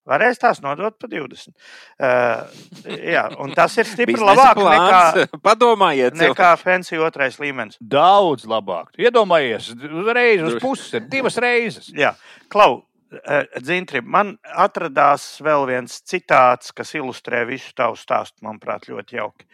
Varēs 0.09 0.41
tās 0.41 0.63
nodot 0.65 0.97
par 0.97 1.11
20. 1.13 1.53
Uh, 2.01 2.59
jā, 2.89 3.27
un 3.43 3.53
tas 3.57 3.77
ir 3.77 3.89
stipri 3.89 4.17
labāk 4.17 4.57
plāns. 4.57 5.21
nekā, 5.21 5.41
Padomājiet, 5.47 6.17
nekā 6.19 6.53
Fancy 6.61 7.01
otrais 7.03 7.39
līmenis. 7.43 7.77
Daudz 7.81 8.49
labāk. 8.49 8.95
Iedomājies, 9.01 9.73
uzreiz 9.89 10.45
uz 10.49 10.59
puses, 10.63 11.09
divas 11.13 11.37
reizes. 11.45 11.91
Jā, 12.03 12.15
Klau, 12.53 12.81
uh, 12.81 13.43
Dzintri, 13.61 14.01
man 14.01 14.37
atradās 14.49 15.35
vēl 15.45 15.69
viens 15.69 16.01
citāts, 16.09 16.73
kas 16.73 16.95
ilustrē 16.97 17.45
visu 17.49 17.75
tavu 17.77 17.99
stāstu, 18.01 18.41
manuprāt, 18.49 18.89
ļoti 18.89 19.21
jauki. 19.21 19.49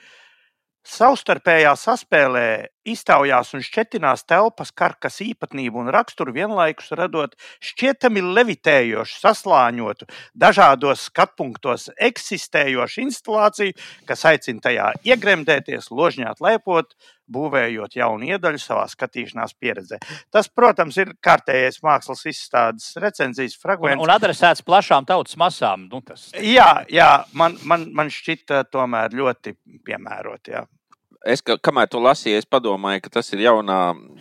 Savstarpējā 0.85 1.71
saspēlē 1.81 2.49
iztaujās 2.85 3.55
un 3.57 3.63
šķetinās 3.65 4.27
telpas 4.29 4.69
karkas 4.77 5.17
īpatnību 5.25 5.81
un 5.81 5.89
raksturu 5.95 6.35
vienlaikus 6.37 6.93
radot 6.93 7.33
šķietami 7.65 8.21
levitējošu, 8.21 9.17
saslāņotu, 9.23 10.05
dažādos 10.37 11.07
skatpunktos 11.09 11.89
eksistējošu 11.97 13.01
instalāciju, 13.07 13.79
kas 14.05 14.27
aicina 14.29 14.61
tajā 14.69 14.91
iegremdēties, 15.09 15.89
ložņāt, 15.89 16.45
lepot, 16.45 16.93
būvējot 17.31 17.97
jaunu 17.99 18.29
iedaļu 18.35 18.61
savā 18.61 18.85
skatīšanās 18.91 19.57
pieredzē. 19.61 20.01
Tas, 20.35 20.49
protams, 20.49 20.99
ir 21.01 21.15
kārtējais 21.25 21.81
mākslas 21.85 22.25
izstādes 22.31 22.93
recenzijas 23.01 23.57
fragments. 23.61 23.99
Un, 23.99 24.07
un 24.07 24.15
adresēts 24.15 24.65
plašām 24.67 25.09
tautas 25.09 25.39
masām. 25.41 25.89
Nu, 25.91 26.03
tas... 26.05 26.31
Jā, 26.39 26.85
jā 26.93 27.11
man, 27.33 27.59
man, 27.65 27.89
man 27.95 28.13
šķita 28.13 28.67
tomēr 28.73 29.17
ļoti 29.17 29.57
piemērot. 29.87 30.53
Jā. 30.55 30.65
Es, 31.25 31.41
ka, 31.41 31.57
kamēr 31.57 31.89
to 31.89 32.03
lasīju, 32.05 32.37
es 32.43 32.49
padomāju, 32.49 33.01
ka 33.07 33.15
tas 33.17 33.31
ir 33.33 33.47
jaunā 33.47 33.79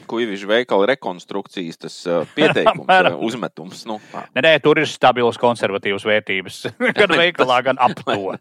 kuģiņa 0.08 0.48
veikala 0.48 0.88
rekonstrukcijas 0.94 1.82
tas, 1.84 1.98
uh, 2.08 2.24
pieteikums, 2.38 2.88
uh, 2.88 3.18
uzmetums. 3.28 3.84
Nu, 3.90 4.00
nē, 4.32 4.46
nē, 4.46 4.54
tur 4.64 4.80
ir 4.80 4.88
stabilas 4.88 5.40
konservatīvas 5.42 6.08
vērtības. 6.08 6.62
gan 7.02 7.16
veikalā, 7.24 7.60
gan 7.68 7.82
ap 7.84 7.98
to. 8.00 8.38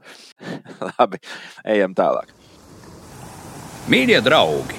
Labi, 0.93 1.23
ejam 1.75 1.99
tālāk. 1.99 2.31
Mīļie 3.91 4.21
draugi! 4.23 4.79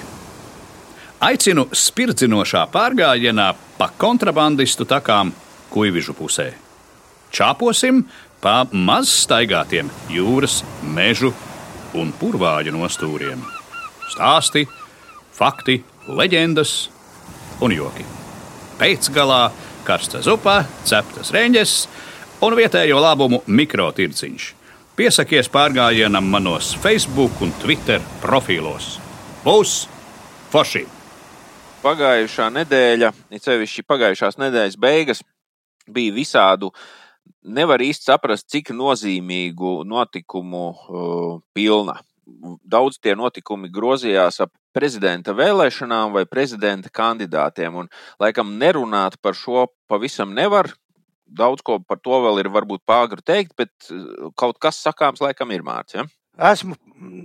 Aicinu 1.24 1.66
spirdzinošā 1.76 2.62
pārgājienā 2.72 3.50
pa 3.76 3.90
kontrabandistu 4.00 4.86
takām 4.88 5.32
kuģiņu 5.72 6.14
pusē. 6.16 6.46
Čāposim 7.34 8.00
pa 8.40 8.62
maz 8.72 9.12
staigātiem 9.24 9.90
jūras, 10.12 10.62
mežu 10.96 11.34
un 11.96 12.14
purvāģu 12.16 12.72
nostūriem 12.78 13.44
stāsti, 14.14 14.64
fakti, 15.36 15.82
leģendas 16.08 16.74
un 17.64 17.76
joki. 17.76 18.08
Pēcgalā 18.80 19.42
karsta 19.84 20.24
zupa, 20.24 20.62
ceptas 20.88 21.32
reņģes 21.34 21.78
un 22.44 22.56
vietējo 22.56 23.04
labumu 23.04 23.44
mikrotirciņš. 23.46 24.52
Piesakies 24.94 25.48
pārgājienam 25.50 26.28
manos 26.30 26.68
Facebook 26.78 27.40
un 27.42 27.50
Twitter 27.58 27.98
profilos. 28.22 28.92
Būs 29.42 29.72
forši! 30.52 30.84
Pagājušā 31.82 32.46
nedēļa, 32.54 33.10
it 33.34 33.42
sevišķi 33.42 33.82
pagājušās 33.90 34.38
nedēļas 34.38 34.78
beigas, 34.78 35.24
bija 35.90 36.14
visādu 36.14 36.70
nevar 37.42 37.82
īsti 37.82 38.06
saprast, 38.06 38.46
cik 38.54 38.70
nozīmīgu 38.70 39.80
notikumu 39.90 40.64
uh, 40.70 41.36
pilna 41.52 41.98
daudz 42.64 42.98
tie 43.02 43.14
notikumi 43.18 43.70
grozījās 43.72 44.40
ap 44.44 44.52
prezidenta 44.74 45.34
vēlēšanām 45.36 46.14
vai 46.14 46.24
prezidenta 46.26 46.90
kandidātiem. 46.94 47.82
Un, 47.82 47.90
laikam, 48.22 48.56
nerunāt 48.58 49.18
par 49.22 49.36
šo 49.38 49.68
pavisam 49.90 50.34
nevar. 50.34 50.72
Daudz 51.24 51.64
ko 51.64 51.78
par 51.80 51.98
to 52.04 52.20
vēl 52.24 52.42
ir 52.42 52.50
varbūt 52.52 52.84
pāri 52.86 53.22
teikt, 53.24 53.54
bet 53.56 53.72
uh, 53.90 54.30
kaut 54.36 54.60
kas 54.62 54.82
sakāms 54.84 55.22
laikam 55.24 55.52
ir 55.54 55.64
mārts. 55.66 55.96
Ja? 55.96 56.04
Esmu 56.52 56.76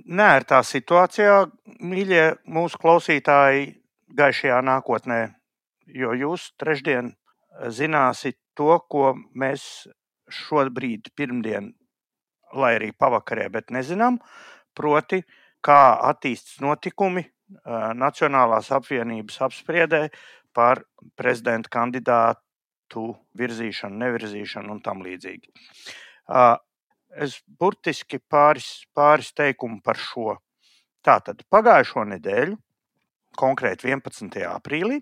nērtā 0.06 0.62
situācijā, 0.64 1.48
mīļie 1.82 2.24
mūsu 2.46 2.80
klausītāji, 2.82 3.74
gaišajā 4.18 4.60
nākotnē, 4.66 5.20
jo 5.94 6.14
jūs 6.18 6.52
trešdien 6.62 7.16
zināsiet 7.74 8.38
to, 8.58 8.78
ko 8.90 9.16
mēs 9.34 9.88
šobrīd, 10.30 11.10
pirmdien, 11.18 11.74
lai 12.54 12.76
arī 12.78 12.92
pavakarē, 12.94 13.50
bet 13.54 13.74
nezinām. 13.74 14.20
Proti, 14.78 15.24
kā 15.66 15.82
attīstās 16.12 16.62
notikumi 16.64 17.26
Nacionālās 17.98 18.70
apvienības 18.78 19.40
apspriedē 19.42 20.04
par 20.54 20.84
prezidenta 21.18 21.72
kandidātu 21.74 22.44
virzīšanu, 23.40 24.00
nevirzīšanu 24.04 24.74
un 24.76 24.82
tam 24.86 25.04
līdzīgi. 25.06 25.52
Es 27.26 27.40
burtiski 27.60 28.20
pāris, 28.20 28.86
pāris 28.94 29.34
teikumu 29.34 29.82
par 29.86 29.98
šo. 29.98 30.36
Tātad 31.06 31.42
pagājušo 31.50 32.04
nedēļu, 32.12 32.58
konkrēti 33.40 33.90
11. 33.90 34.42
aprīlī, 34.50 35.00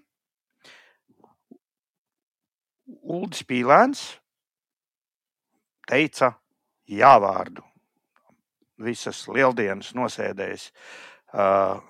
Ulris 2.87 3.43
Pīlēns 3.43 4.03
teica 5.87 6.31
jā 6.87 7.13
vārdu. 7.19 7.63
Visas 8.77 9.23
lieldienas 9.27 9.93
nosēdējis 9.97 10.69
uh, 10.69 11.81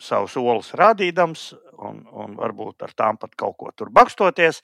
savus 0.00 0.36
olus 0.40 0.72
rādīdams, 0.78 1.50
un, 1.86 2.02
un 2.12 2.36
varbūt 2.38 2.84
ar 2.86 2.94
tām 2.96 3.20
pat 3.20 3.34
kaut 3.38 3.56
ko 3.60 3.72
tur 3.76 3.92
bakstoties, 3.94 4.62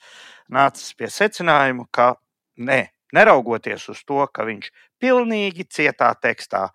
nācis 0.53 0.93
pie 0.97 1.09
secinājuma, 1.13 1.87
ka 1.91 2.13
ne, 2.57 2.81
neraugoties 3.15 3.87
uz 3.93 4.03
to, 4.07 4.23
ka 4.33 4.45
viņš 4.47 4.71
pilnīgi 5.01 5.67
cietā 5.69 6.11
tekstā 6.21 6.67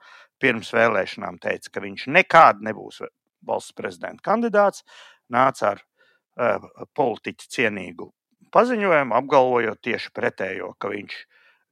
pirms 0.43 0.73
vēlēšanām 0.75 1.39
teica, 1.43 1.71
ka 1.71 1.85
viņš 1.85 2.09
nekād 2.17 2.63
nebūs 2.67 3.03
valsts 3.47 3.75
prezidenta 3.79 4.25
kandidāts, 4.31 4.87
nāca 5.31 5.75
ar 5.75 5.83
uh, 5.83 6.71
politiķu 6.95 7.51
cienīgu 7.51 8.11
paziņojumu, 8.53 9.15
apgalvojot 9.17 9.81
tieši 9.83 10.11
pretējo, 10.15 10.73
ka 10.79 10.91
viņš 10.93 11.15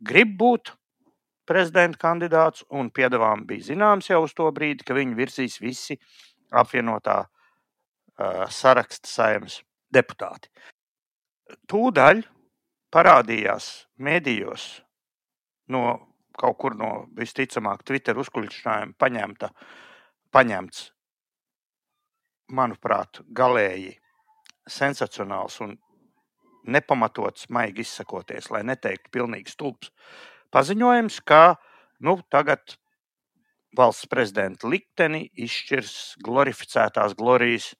grib 0.06 0.36
būt 0.40 0.72
prezidenta 1.50 1.98
kandidāts, 2.00 2.64
un 2.70 2.92
piedāvājums 2.94 3.46
bija 3.48 3.66
zināms 3.72 4.10
jau 4.10 4.22
uz 4.24 4.34
to 4.38 4.46
brīdi, 4.54 4.86
ka 4.86 4.94
viņu 4.96 5.18
virzīs 5.18 5.58
visi 5.60 5.98
apvienotā 6.50 7.16
uh, 7.24 8.44
saraksta 8.50 9.08
saimnes 9.08 9.60
deputāti. 9.92 10.50
Tūdaļ 11.70 12.22
parādījās 12.94 13.70
medijos 13.98 14.80
no 15.70 15.84
kaut 16.40 16.56
kur 16.58 16.76
no 16.78 16.90
visticamāk 17.16 17.84
Twitter 17.84 18.18
uzkuļķinājuma 18.18 18.96
paņemta, 18.98 19.50
paņemts, 20.32 20.84
manuprāt, 22.56 23.20
galēji 23.36 23.92
sensacionāls 24.70 25.60
un 25.64 25.76
nepamatots, 26.70 27.48
maigi 27.52 27.84
izsakoties, 27.84 28.50
lai 28.52 28.62
neteiktu 28.66 29.12
pilnīgi 29.12 29.52
stulbs 29.52 29.90
paziņojums, 30.54 31.20
ka 31.26 31.56
nu, 32.04 32.18
tagad 32.32 32.76
valsts 33.76 34.08
prezidenta 34.10 34.68
likteni 34.68 35.26
izšķirs 35.38 35.94
glorificētās 36.24 37.14
glorijas 37.18 37.72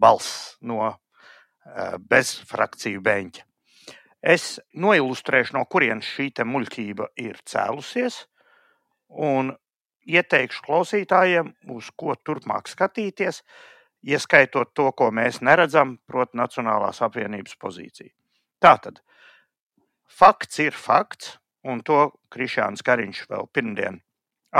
balss 0.00 0.54
no 0.60 0.80
uh, 0.88 0.96
bezfrakciju 1.98 3.02
beņķa. 3.04 3.44
Es 4.24 4.58
noilustrēšu, 4.80 5.58
no 5.58 5.64
kurienes 5.68 6.08
šī 6.08 6.30
muļķība 6.48 7.10
ir 7.20 7.40
cēlusies, 7.44 8.22
un 9.08 9.52
ieteikšu 10.08 10.64
klausītājiem, 10.64 11.52
uz 11.76 11.90
ko 11.96 12.16
turpmāk 12.16 12.68
skatīties, 12.68 13.42
ieskaitot 14.04 14.72
to, 14.76 14.90
ko 14.92 15.10
mēs 15.12 15.40
neredzam, 15.44 15.98
proti, 16.08 16.38
Nacionālās 16.40 17.02
apvienības 17.04 17.56
pozīciju. 17.60 18.12
Tātad 18.64 19.00
fakts 20.08 20.60
ir 20.64 20.72
fakts, 20.72 21.36
un 21.64 21.80
to 21.84 22.10
Krišāns 22.32 22.84
Kariņš 22.84 23.24
vēl 23.28 23.48
pirmdien 23.52 24.00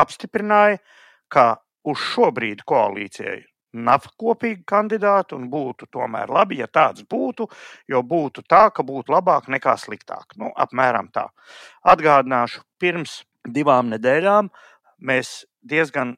apstiprināja, 0.03 0.81
ka 1.29 1.47
uz 1.89 2.01
šo 2.13 2.31
brīdi 2.35 2.67
koalīcijai 2.67 3.43
nav 3.75 4.07
kopīga 4.21 4.63
kandidāta 4.71 5.35
un 5.37 5.49
būtu 5.51 5.89
tomēr 5.93 6.31
labi, 6.31 6.61
ja 6.63 6.69
tāds 6.71 7.03
būtu, 7.11 7.49
jo 7.91 8.03
būtu 8.07 8.45
tā, 8.49 8.69
ka 8.75 8.87
būtu 8.87 9.13
labāk 9.15 9.49
nekā 9.51 9.75
sliktāk. 9.81 10.37
Nu, 10.39 10.53
apmēram 10.55 11.11
tā. 11.15 11.29
Atgādināšu, 11.83 12.63
pirms 12.79 13.25
divām 13.45 13.91
nedēļām 13.93 14.51
mēs 15.03 15.43
diezgan 15.65 16.15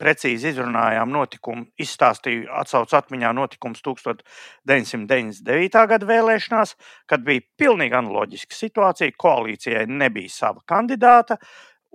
precīzi 0.00 0.48
izrunājām 0.54 1.10
notikumu, 1.12 1.66
izstāstīju, 1.80 2.46
atcaucu 2.62 2.96
atmiņā 2.96 3.30
notikums 3.36 3.82
1999. 3.84 5.82
gada 5.92 6.08
vēlēšanās, 6.08 6.70
kad 7.10 7.20
bija 7.26 7.44
pilnīgi 7.60 7.98
analoģiska 7.98 8.54
situācija. 8.56 9.16
Koalīcijai 9.20 9.84
nebija 9.90 10.30
sava 10.32 10.60
kandidāta, 10.68 11.36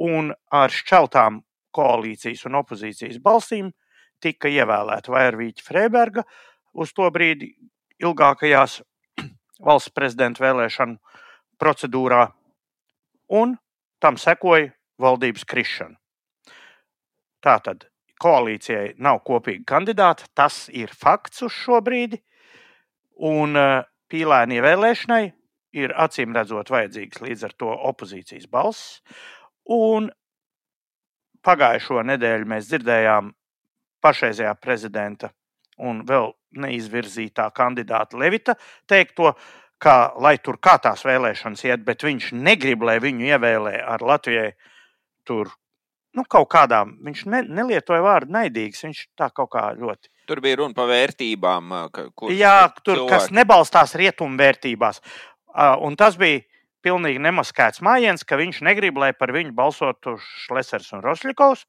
un 0.02 0.34
ar 0.52 0.74
šķeltām 0.74 1.42
koalīcijas 1.76 2.46
un 2.48 2.60
opozīcijas 2.62 3.20
balsīm 3.24 3.72
tika 4.24 4.50
ievēlēta 4.52 5.12
Vairvīķa 5.12 5.66
Freiberga 5.66 6.24
uz 6.74 6.94
to 6.96 7.08
brīdi 7.12 7.52
ilgākajās 8.04 8.82
valsts 9.68 9.94
prezidenta 9.96 10.44
vēlēšanu 10.44 10.98
procedūrā, 11.60 12.28
un 13.32 13.56
tam 14.04 14.20
sekoja 14.20 14.74
valdības 15.02 15.46
krišana. 15.48 15.96
Tātad 17.46 17.86
koalīcijai 18.22 18.96
nav 19.04 19.22
kopīga 19.28 19.66
kandidāta. 19.76 20.28
Tas 20.34 20.66
ir 20.74 20.92
fakts 20.94 21.44
uz 21.46 21.54
šo 21.54 21.82
brīdi. 21.86 22.22
Un 23.26 23.56
eh, 23.60 23.84
pīlēni 24.12 24.60
ievēlēšanai 24.60 25.24
ir 25.80 25.94
acīm 26.00 26.36
redzot 26.36 26.72
vajadzīgs 26.72 27.22
līdz 27.24 27.48
ar 27.48 27.56
to 27.60 27.72
opozīcijas 27.92 28.48
balss. 28.52 29.02
Un 29.74 30.12
pagājušo 31.46 32.04
nedēļu 32.06 32.50
mēs 32.50 32.70
dzirdējām 32.70 33.34
pašreizējā 34.06 34.54
prezidenta 34.62 35.32
un 35.82 36.04
vēl 36.08 36.32
neizvirzītā 36.62 37.50
kandidāta 37.56 38.18
Levita 38.18 38.56
teikto, 38.88 39.34
ka, 39.82 40.14
lai 40.22 40.38
tur 40.44 40.60
kā 40.64 40.78
tās 40.82 41.04
vēlēšanas 41.06 41.66
iet, 41.68 41.84
bet 41.86 42.06
viņš 42.06 42.32
negrib, 42.38 42.86
lai 42.88 43.00
viņu 43.04 43.28
ievēlē 43.34 43.76
ar 43.84 44.06
Latvijai 44.06 44.54
tur 45.28 45.52
nu, 46.16 46.24
kaut 46.32 46.48
kādām, 46.54 46.96
viņš 47.04 47.26
ne, 47.32 47.42
nelietoja 47.60 48.04
vārdu 48.06 48.36
naidīgs, 48.38 48.86
viņš 48.86 49.02
tā 49.20 49.30
kaut 49.36 49.52
kā 49.56 49.68
ļoti. 49.76 50.12
Tur 50.30 50.42
bija 50.42 50.62
runa 50.62 50.78
par 50.78 50.88
vērtībām, 50.90 51.74
kuras 52.16 52.38
Jā, 52.38 52.58
tur, 52.82 53.02
cilvēki... 53.02 53.12
kas 53.12 53.34
nebalstās 53.36 53.96
rietumu 54.00 54.40
vērtībās. 54.40 55.02
Un 55.86 55.98
tas 56.00 56.18
bija 56.20 56.42
pilnīgi 56.86 57.22
nemaskēts 57.26 57.82
mājiens, 57.86 58.24
ka 58.28 58.38
viņš 58.40 58.62
negrib, 58.68 59.00
lai 59.02 59.12
par 59.18 59.34
viņu 59.36 59.56
balsotu 59.58 60.16
Šlesers 60.46 60.94
un 60.96 61.04
Rosļikovs. 61.06 61.66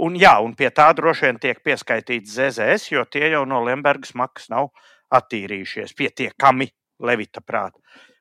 Un, 0.00 0.14
jā, 0.16 0.36
un 0.44 0.54
pie 0.56 0.70
tā 0.72 0.86
droši 0.96 1.26
vien 1.26 1.40
tiek 1.40 1.58
pieskaitīts 1.64 2.36
ZZS, 2.36 2.92
jo 2.92 3.04
tie 3.10 3.32
jau 3.32 3.42
no 3.48 3.60
Lembergas 3.66 4.14
makas 4.16 4.48
nav 4.52 4.70
attīrījušies 5.12 5.96
pietiekami 5.98 6.70
Levita 7.04 7.42
prāta. 7.44 7.80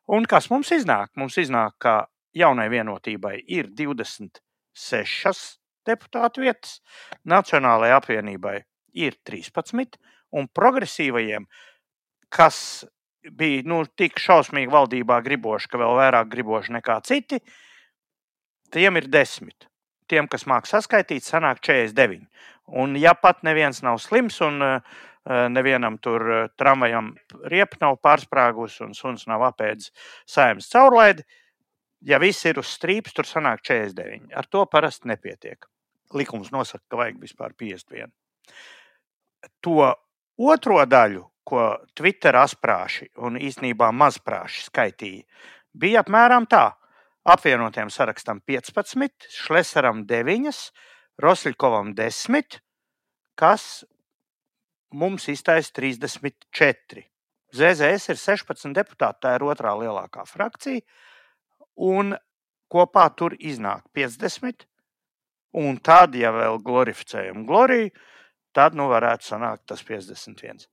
Un 0.10 0.26
kas 0.26 0.50
mums 0.50 0.72
iznāk? 0.74 1.12
Mums 1.20 1.38
iznāk, 1.38 1.76
ka 1.84 1.94
jaunai 2.36 2.68
vienotībai 2.72 3.36
ir 3.48 3.70
26 3.78 5.60
deputātu 5.88 6.44
vietas, 6.44 6.80
Nacionālajai 7.30 7.98
apvienībai 7.98 8.56
ir 8.98 9.18
13, 9.28 10.00
un 10.36 10.48
progresīvajiem, 10.56 11.46
kas 12.34 12.86
bija 13.28 13.64
nu, 13.68 13.82
tik 13.98 14.20
šausmīgi 14.22 14.72
valdībā 14.72 15.20
griboši, 15.26 15.70
ka 15.72 15.82
vēl 15.82 15.98
vairāk 16.00 16.30
griboši 16.32 16.76
nekā 16.78 17.00
citi, 17.08 17.42
tiem 18.74 19.00
ir 19.02 19.10
10. 19.12 19.68
Tiem, 20.10 20.28
kas 20.30 20.48
māca 20.50 20.72
saskaitīt, 20.72 21.26
sanāk 21.26 21.62
49. 21.66 22.24
Un, 22.80 22.96
ja 22.98 23.14
pat 23.18 23.44
neviens 23.46 23.84
nav 23.86 24.00
slims 24.02 24.40
un 24.46 24.62
uh, 24.66 24.80
nevienam 25.54 26.00
tur 26.02 26.26
uh, 26.26 26.48
tramvajam 26.58 27.12
riepa 27.52 27.78
nav 27.84 28.00
pārsprāgus 28.02 28.80
un 28.86 28.96
suns 28.98 29.28
nav 29.30 29.44
apēdis 29.52 29.92
saimnes 30.30 30.70
caurlaidi, 30.74 31.26
ja 32.02 32.20
viss 32.22 32.46
ir 32.50 32.62
uz 32.62 32.72
strīpas, 32.74 33.14
tur 33.14 33.28
sanāk 33.30 33.62
49. 33.66 34.32
Ar 34.34 34.50
to 34.50 34.66
parasti 34.72 35.10
nepietiek 35.12 35.68
likums 36.16 36.50
nosaka, 36.54 36.84
ka 36.90 37.04
vajag 37.04 37.20
vispār 37.22 37.54
51. 37.54 38.10
To 39.66 39.92
otro 40.40 40.80
daļu, 40.86 41.22
ko 41.50 41.66
Twitter 41.98 42.38
asprāši 42.40 43.10
un 43.26 43.40
īsnībā 43.42 43.90
mazprāši 43.96 44.68
skaitīja, 44.70 45.26
bija 45.74 46.04
apmēram 46.06 46.48
tā. 46.50 46.68
Apvienotiem 47.30 47.92
sarakstam 47.92 48.40
15, 48.48 49.28
Šlesaram 49.30 50.06
9, 50.08 50.62
Rosļkovam 51.20 51.92
10, 51.98 52.60
kas 53.38 53.66
mums 54.96 55.28
iztaisa 55.30 55.74
34. 55.76 57.04
ZZS 57.50 58.14
ir 58.14 58.22
16 58.22 58.74
deputāti, 58.78 59.24
tā 59.26 59.36
ir 59.38 59.46
otrā 59.46 59.74
lielākā 59.78 60.24
frakcija, 60.30 60.82
un 61.90 62.14
kopā 62.70 63.08
tur 63.18 63.36
iznāk 63.40 63.86
50. 63.98 64.66
Un 65.60 65.80
tad, 65.82 66.14
ja 66.14 66.30
vēl 66.30 66.60
glorificējam 66.62 67.46
gloriju, 67.50 67.90
tad 68.54 68.76
nu 68.78 68.86
varētu 68.92 69.32
sanākt 69.32 69.66
tas 69.72 69.82
51. 69.86 70.68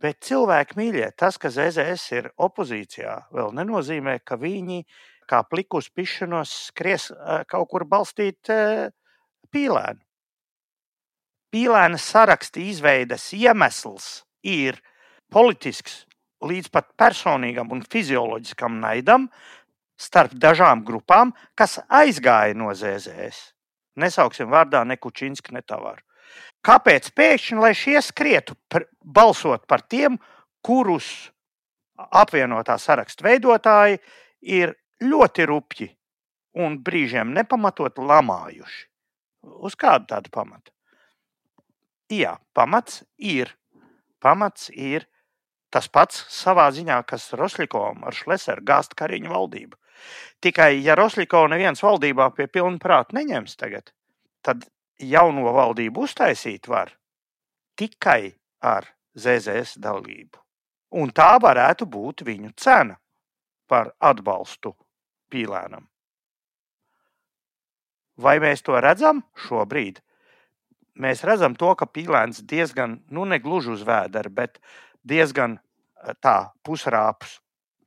Bet 0.00 0.22
cilvēki 0.24 0.78
mīļie, 0.78 1.10
tas, 1.20 1.36
ka 1.36 1.50
ZZS 1.52 2.12
ir 2.16 2.30
opozīcijā, 2.40 3.16
vēl 3.36 3.52
nenozīmē, 3.58 4.20
ka 4.24 4.38
viņi 4.40 4.84
kā 5.28 5.42
plikus 5.44 5.90
pišanos 5.92 6.52
skries 6.70 7.10
kaut 7.50 7.68
kur 7.68 7.84
balstīt 7.88 8.48
pīlēnu. 9.52 10.00
Pīlēna 11.50 11.98
saraksta 11.98 12.62
izveides 12.62 13.26
iemesls 13.36 14.22
ir 14.46 14.78
politisks, 15.34 16.04
līdz 16.40 16.70
pat 16.72 16.92
personīgam 16.98 17.72
un 17.74 17.82
fizioloģiskam 17.82 18.78
naidam 18.80 19.26
starp 20.00 20.32
dažām 20.32 20.84
grupām, 20.86 21.34
kas 21.58 21.76
aizgāja 21.90 22.56
no 22.56 22.70
ZZS. 22.72 23.50
Nesauksim 24.00 24.48
vārdā 24.48 24.80
ne 24.86 24.96
Kučinski, 24.96 25.52
ne 25.52 25.60
Tavaru. 25.60 26.00
Kāpēc 26.66 27.08
pēkšņi, 27.16 27.60
lai 27.60 27.72
šie 27.76 28.00
skrietu 28.04 28.56
par, 28.68 28.84
balsot 29.00 29.64
par 29.70 29.84
tiem, 29.88 30.18
kurus 30.64 31.30
apvienotā 31.96 32.76
sarakstu 32.80 33.24
veidotāji 33.24 34.00
ir 34.44 34.74
ļoti 35.00 35.46
rupji 35.48 35.88
un 36.60 36.76
brīžiem 36.84 37.32
nepamatot 37.36 37.96
lamājuši? 37.96 38.84
Uz 39.64 39.76
kādu 39.80 40.10
tādu 40.10 40.32
pamatu? 40.32 40.72
Jā, 42.12 42.36
pamats 42.52 43.04
ir. 43.16 43.54
Pamats 44.20 44.68
ir 44.74 45.06
tas 45.72 45.86
pats 45.88 46.26
savā 46.34 46.66
ziņā, 46.74 46.98
kas 47.08 47.30
Rosļikovam 47.38 48.02
ar 48.04 48.16
Šleseru 48.16 48.64
gāzt 48.66 48.96
Kariņu 48.98 49.30
valdību. 49.32 49.78
Tikai, 50.44 50.74
ja 50.84 50.96
Rosļikovu 50.98 51.52
neviens 51.52 51.80
valdībā 51.84 52.30
pie 52.36 52.48
pilna 52.52 52.80
prāta 52.82 53.16
neņems 53.16 53.56
tagad, 53.60 53.92
tad 54.44 54.66
jauno 55.00 55.52
valdību 55.54 56.04
uztaisīt 56.06 56.68
var 56.68 56.92
tikai 57.78 58.34
ar 58.60 58.86
ZZS 59.16 59.80
dalību. 59.80 60.38
Un 61.00 61.12
tā 61.14 61.36
varētu 61.42 61.86
būt 61.86 62.24
viņu 62.26 62.52
cena 62.58 62.96
par 63.70 63.92
atbalstu 63.98 64.74
pīlēnam. 65.30 65.86
Vai 68.20 68.36
mēs 68.42 68.64
to 68.66 68.76
redzam 68.82 69.22
šobrīd? 69.46 70.00
Mēs 71.00 71.22
redzam 71.24 71.54
to, 71.56 71.70
ka 71.78 71.86
pīlēns 71.86 72.42
diezgan, 72.44 72.98
nu, 73.08 73.24
ne 73.24 73.38
gluži 73.40 73.72
uz 73.72 73.84
vēdera, 73.86 74.28
bet 74.28 74.58
diezgan 75.06 75.56
tā 76.20 76.50
pusrāpus 76.66 77.38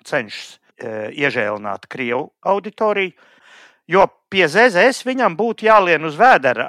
cenšas 0.08 0.58
iežēlināt 1.14 1.86
Krievu 1.92 2.32
auditoriju. 2.42 3.14
Jo 3.90 4.06
pie 4.32 4.46
ZZS 4.48 5.04
viņam 5.04 5.34
būtu 5.36 5.68
jālien 5.68 6.08
uz 6.08 6.16
vēdera, 6.16 6.66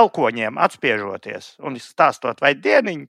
elkoņiem 0.00 0.58
atspiežoties 0.60 1.54
un 1.64 1.78
stāstot, 1.80 2.42
vai 2.44 2.52
dieniņi, 2.52 3.06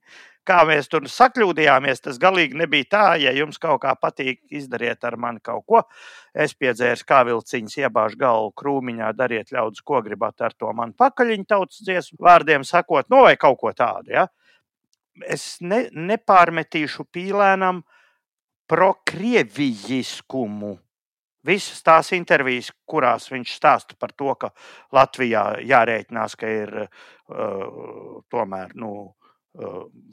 kā 0.47 0.61
mēs 0.67 0.87
tur 0.91 1.07
sakļūdījāmies. 1.11 2.01
Tas 2.05 2.19
galīgi 2.21 2.59
nebija 2.61 2.85
tā, 2.91 3.15
ja 3.21 3.31
jums 3.35 3.57
kaut 3.61 3.81
kā 3.83 3.91
patīk, 3.99 4.39
izdariet 4.53 5.03
ar 5.07 5.17
mani 5.19 5.39
kaut 5.43 5.65
ko. 5.67 5.81
Es 6.33 6.53
piedzēru 6.57 7.05
kā 7.07 7.23
vilciņas, 7.27 7.77
iebāžu 7.83 8.17
galvu 8.21 8.51
krūmiņā, 8.61 9.07
dariet 9.17 9.51
ļaudis, 9.53 9.85
ko 9.85 10.01
gribat 10.05 10.41
ar 10.41 10.53
to 10.57 10.69
man 10.75 10.93
pakaļiņu 10.97 11.45
tautas 11.49 11.79
dziesmu 11.85 12.17
vārdiem 12.23 12.63
sakot, 12.67 13.05
no 13.11 13.19
vai 13.27 13.35
kaut 13.41 13.59
ko 13.61 13.69
tādu. 13.75 14.07
Ja? 14.15 14.23
Es 15.27 15.43
ne, 15.61 15.79
nepārmetīšu 15.91 17.03
pīlēnam 17.11 17.83
prokrievijiskumu 18.71 20.77
visas 21.47 21.81
tās 21.85 22.11
intervijas, 22.17 22.71
kurās 22.85 23.29
viņš 23.31 23.55
stāsta 23.55 23.97
par 23.99 24.13
to, 24.17 24.33
ka 24.35 24.51
Latvijā 24.95 25.45
jārēķinās, 25.67 26.37
ka 26.37 26.51
ir 26.51 26.75
uh, 26.85 28.21
tomēr 28.31 28.75
nu, 28.79 28.91
uh, 29.01 29.17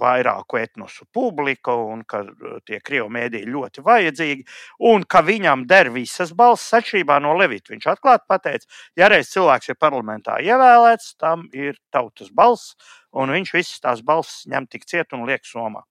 vairāku 0.00 0.58
etnosu 0.58 1.06
publika 1.14 1.74
un 1.78 2.02
ka 2.08 2.24
tie 2.66 2.80
krievu 2.82 3.08
mēdīji 3.14 3.46
ļoti 3.46 3.84
vajadzīgi 3.86 4.46
un 4.90 5.04
ka 5.06 5.22
viņam 5.22 5.64
der 5.70 5.92
visas 5.94 6.32
balss 6.34 6.74
atšķirībā 6.74 7.20
no 7.22 7.36
Levita. 7.38 7.70
Viņš 7.72 7.86
atklāti 7.94 8.26
pateica, 8.28 8.66
ja 8.98 9.08
reiz 9.08 9.30
cilvēks 9.30 9.70
ir 9.70 9.78
parlamentā 9.78 10.40
ievēlēts, 10.42 11.14
tam 11.22 11.46
ir 11.54 11.78
tautas 11.94 12.32
balss 12.34 12.74
un 13.12 13.30
viņš 13.30 13.54
visas 13.54 13.84
tās 13.84 14.02
balss 14.02 14.46
ņem 14.50 14.66
tik 14.66 14.88
ciet 14.88 15.14
un 15.14 15.26
liek 15.28 15.46
somā. 15.46 15.84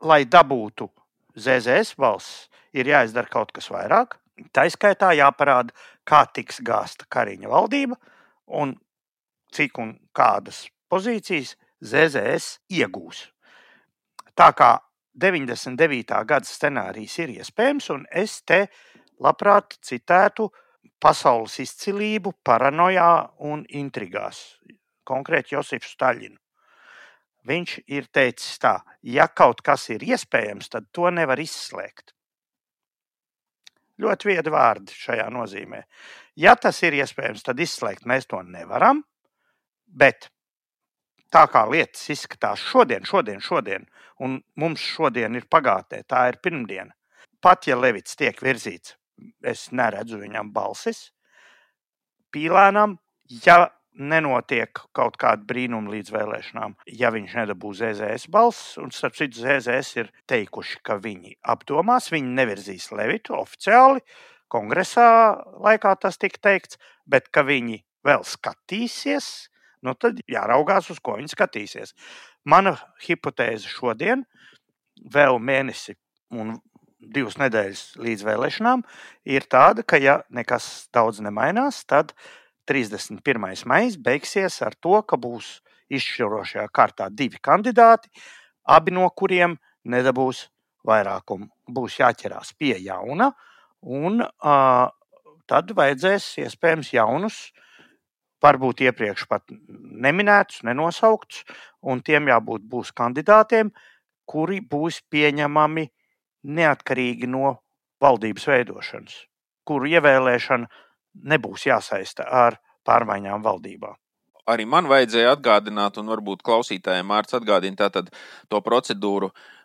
Lai 0.00 0.24
dabūtu 0.24 0.88
ZZS 1.36 1.98
balss, 2.00 2.48
ir 2.76 2.90
jāizdara 2.90 3.30
kaut 3.30 3.52
kas 3.56 3.70
vairāk. 3.72 4.16
Tā 4.54 4.64
izskaitā 4.68 5.12
jāparāda, 5.18 5.74
kā 6.08 6.24
tiks 6.32 6.62
gāzta 6.64 7.06
Kariņa 7.12 7.50
valdība 7.50 7.98
un 8.60 8.76
cik 9.52 9.78
un 9.82 9.92
kādas 10.16 10.64
pozīcijas 10.90 11.56
ZZS 11.84 12.60
iegūs. 12.72 13.26
Tā 14.36 14.50
kā 14.56 14.72
99. 15.20 16.24
gada 16.24 16.48
scenārijs 16.48 17.18
ir 17.20 17.34
iespējams, 17.40 17.90
un 17.92 18.06
es 18.10 18.40
te 18.46 18.66
labprāt 19.20 19.76
citētu 19.84 20.48
pasaules 21.00 21.58
izcilību, 21.64 22.32
paranojā 22.44 23.10
un 23.50 23.64
intrigās, 23.68 24.60
konkrēti 25.04 25.56
Josifu 25.56 25.88
Staļinu. 25.88 26.38
Viņš 27.48 27.76
ir 27.88 28.08
teicis 28.12 28.58
tā, 28.60 28.74
ja 29.02 29.26
kaut 29.28 29.62
kas 29.64 29.88
ir 29.92 30.04
iespējams, 30.04 30.68
tad 30.68 30.90
to 30.92 31.08
nevar 31.10 31.40
izslēgt. 31.40 32.12
Ļoti 34.00 34.30
viedi 34.30 34.52
vārdi 34.52 34.96
šajā 34.96 35.28
nozīmē. 35.32 35.82
Ja 36.40 36.54
tas 36.56 36.78
ir 36.86 36.96
iespējams, 37.00 37.44
tad 37.46 37.60
izslēgt 37.60 38.06
mēs 38.08 38.28
to 38.30 38.40
nevaram. 38.46 39.02
Bet 39.86 40.30
tā 41.34 41.44
kā 41.50 41.64
lietas 41.70 42.08
izskatās 42.12 42.62
šodien, 42.70 43.04
šodien, 43.06 43.42
šodien, 43.44 43.86
un 44.22 44.38
mums 44.60 44.82
šodien 44.96 45.36
ir 45.38 45.48
pagātnē, 45.50 46.02
tā 46.08 46.26
ir 46.30 46.40
pirmdiena. 46.42 46.94
Pat 47.40 47.66
ja 47.68 47.76
Levits 47.78 48.16
tiek 48.20 48.36
virzīts, 48.42 48.96
es 49.42 49.68
neredzu 49.72 50.20
viņam 50.20 50.52
balsis. 50.52 51.08
Pīlēnam, 52.34 52.98
ja 53.46 53.64
nenotiek 53.98 54.80
kaut 54.96 55.16
kāda 55.20 55.44
brīnuma 55.46 55.92
līdz 55.94 56.12
vēlēšanām, 56.14 56.76
ja 56.98 57.10
viņš 57.14 57.36
nedabūs 57.40 57.80
ZZS 57.82 58.30
balss. 58.32 58.76
Un, 58.80 58.92
starp 58.94 59.18
citu, 59.18 59.42
ZZS 59.42 60.00
ir 60.00 60.10
teikuši, 60.30 60.80
ka 60.86 60.98
viņi 61.02 61.36
apdomās, 61.54 62.10
viņi 62.14 62.34
nevirzīs 62.38 62.90
Levitu 62.94 63.36
oficiāli. 63.38 64.02
Kongresā 64.50 65.10
laikā 65.62 65.94
tas 66.02 66.18
tika 66.18 66.42
teikts, 66.50 66.80
bet 67.06 67.30
ka 67.34 67.44
viņi 67.46 67.82
vēl 68.06 68.24
skatīsies, 68.26 69.50
nu 69.86 69.94
tad 69.98 70.22
jāraugās, 70.30 70.90
uz 70.90 70.98
ko 71.02 71.16
viņi 71.18 71.34
skatīsies. 71.34 71.94
Mana 72.48 72.76
hipotēze 73.04 73.68
šodien, 73.70 74.24
vēl 75.12 75.38
mēnesi 75.38 75.96
un 76.34 76.58
divas 77.00 77.38
nedēļas 77.40 77.84
līdz 78.00 78.26
vēlēšanām, 78.26 78.82
ir 79.28 79.46
tāda, 79.50 79.84
ka, 79.86 80.00
ja 80.00 80.20
nekas 80.28 80.90
daudz 80.94 81.22
nemainās, 81.24 81.82
tad 81.88 82.12
31. 82.70 83.66
maijs 83.66 83.98
beigsies 83.98 84.60
ar 84.62 84.76
to, 84.78 85.00
ka 85.02 85.18
būs 85.18 85.58
izšķirošajā 85.90 86.68
kārtā 86.70 87.08
divi 87.10 87.40
kandidāti, 87.42 88.10
abi 88.62 88.94
no 88.94 89.08
kuriem 89.10 89.56
nedabūs 89.90 90.46
vairākumu. 90.86 91.48
Būs 91.70 91.98
jāķerās 91.98 92.54
pie 92.58 92.76
jauna, 92.78 93.32
un 93.82 94.22
uh, 94.22 94.86
tad 95.50 95.72
vajadzēs 95.76 96.28
iespējams 96.44 96.92
jaunus, 96.94 97.40
varbūt 98.40 98.84
iepriekš 98.86 99.26
pat 99.28 99.50
neminētus, 100.06 100.62
nenosauktus, 100.68 101.42
un 101.82 102.04
tiem 102.06 102.30
jābūt 102.30 102.62
būs 102.70 102.92
kandidātiem, 102.96 103.72
kuri 104.30 104.60
būs 104.62 105.02
pieņemami 105.10 105.88
neatkarīgi 106.46 107.28
no 107.28 107.56
valdības 108.00 108.46
veidošanas, 108.48 109.16
kuru 109.66 109.90
ievēlēšana 109.90 110.70
nebūs 111.14 111.66
jāsaista 111.66 112.26
ar 112.26 112.60
pārmaiņām 112.86 113.42
valdībā. 113.44 113.94
Arī 114.50 114.66
man 114.66 114.88
vajadzēja 114.90 115.36
atgādināt, 115.36 115.98
un 116.00 116.10
varbūt 116.10 116.42
klausītājiem 116.46 117.06
Mārcis 117.06 117.38
atgādina 117.38 117.84
tātad 117.84 118.10
to 118.50 118.60
procedūru. 118.64 119.30
Uh, 119.30 119.58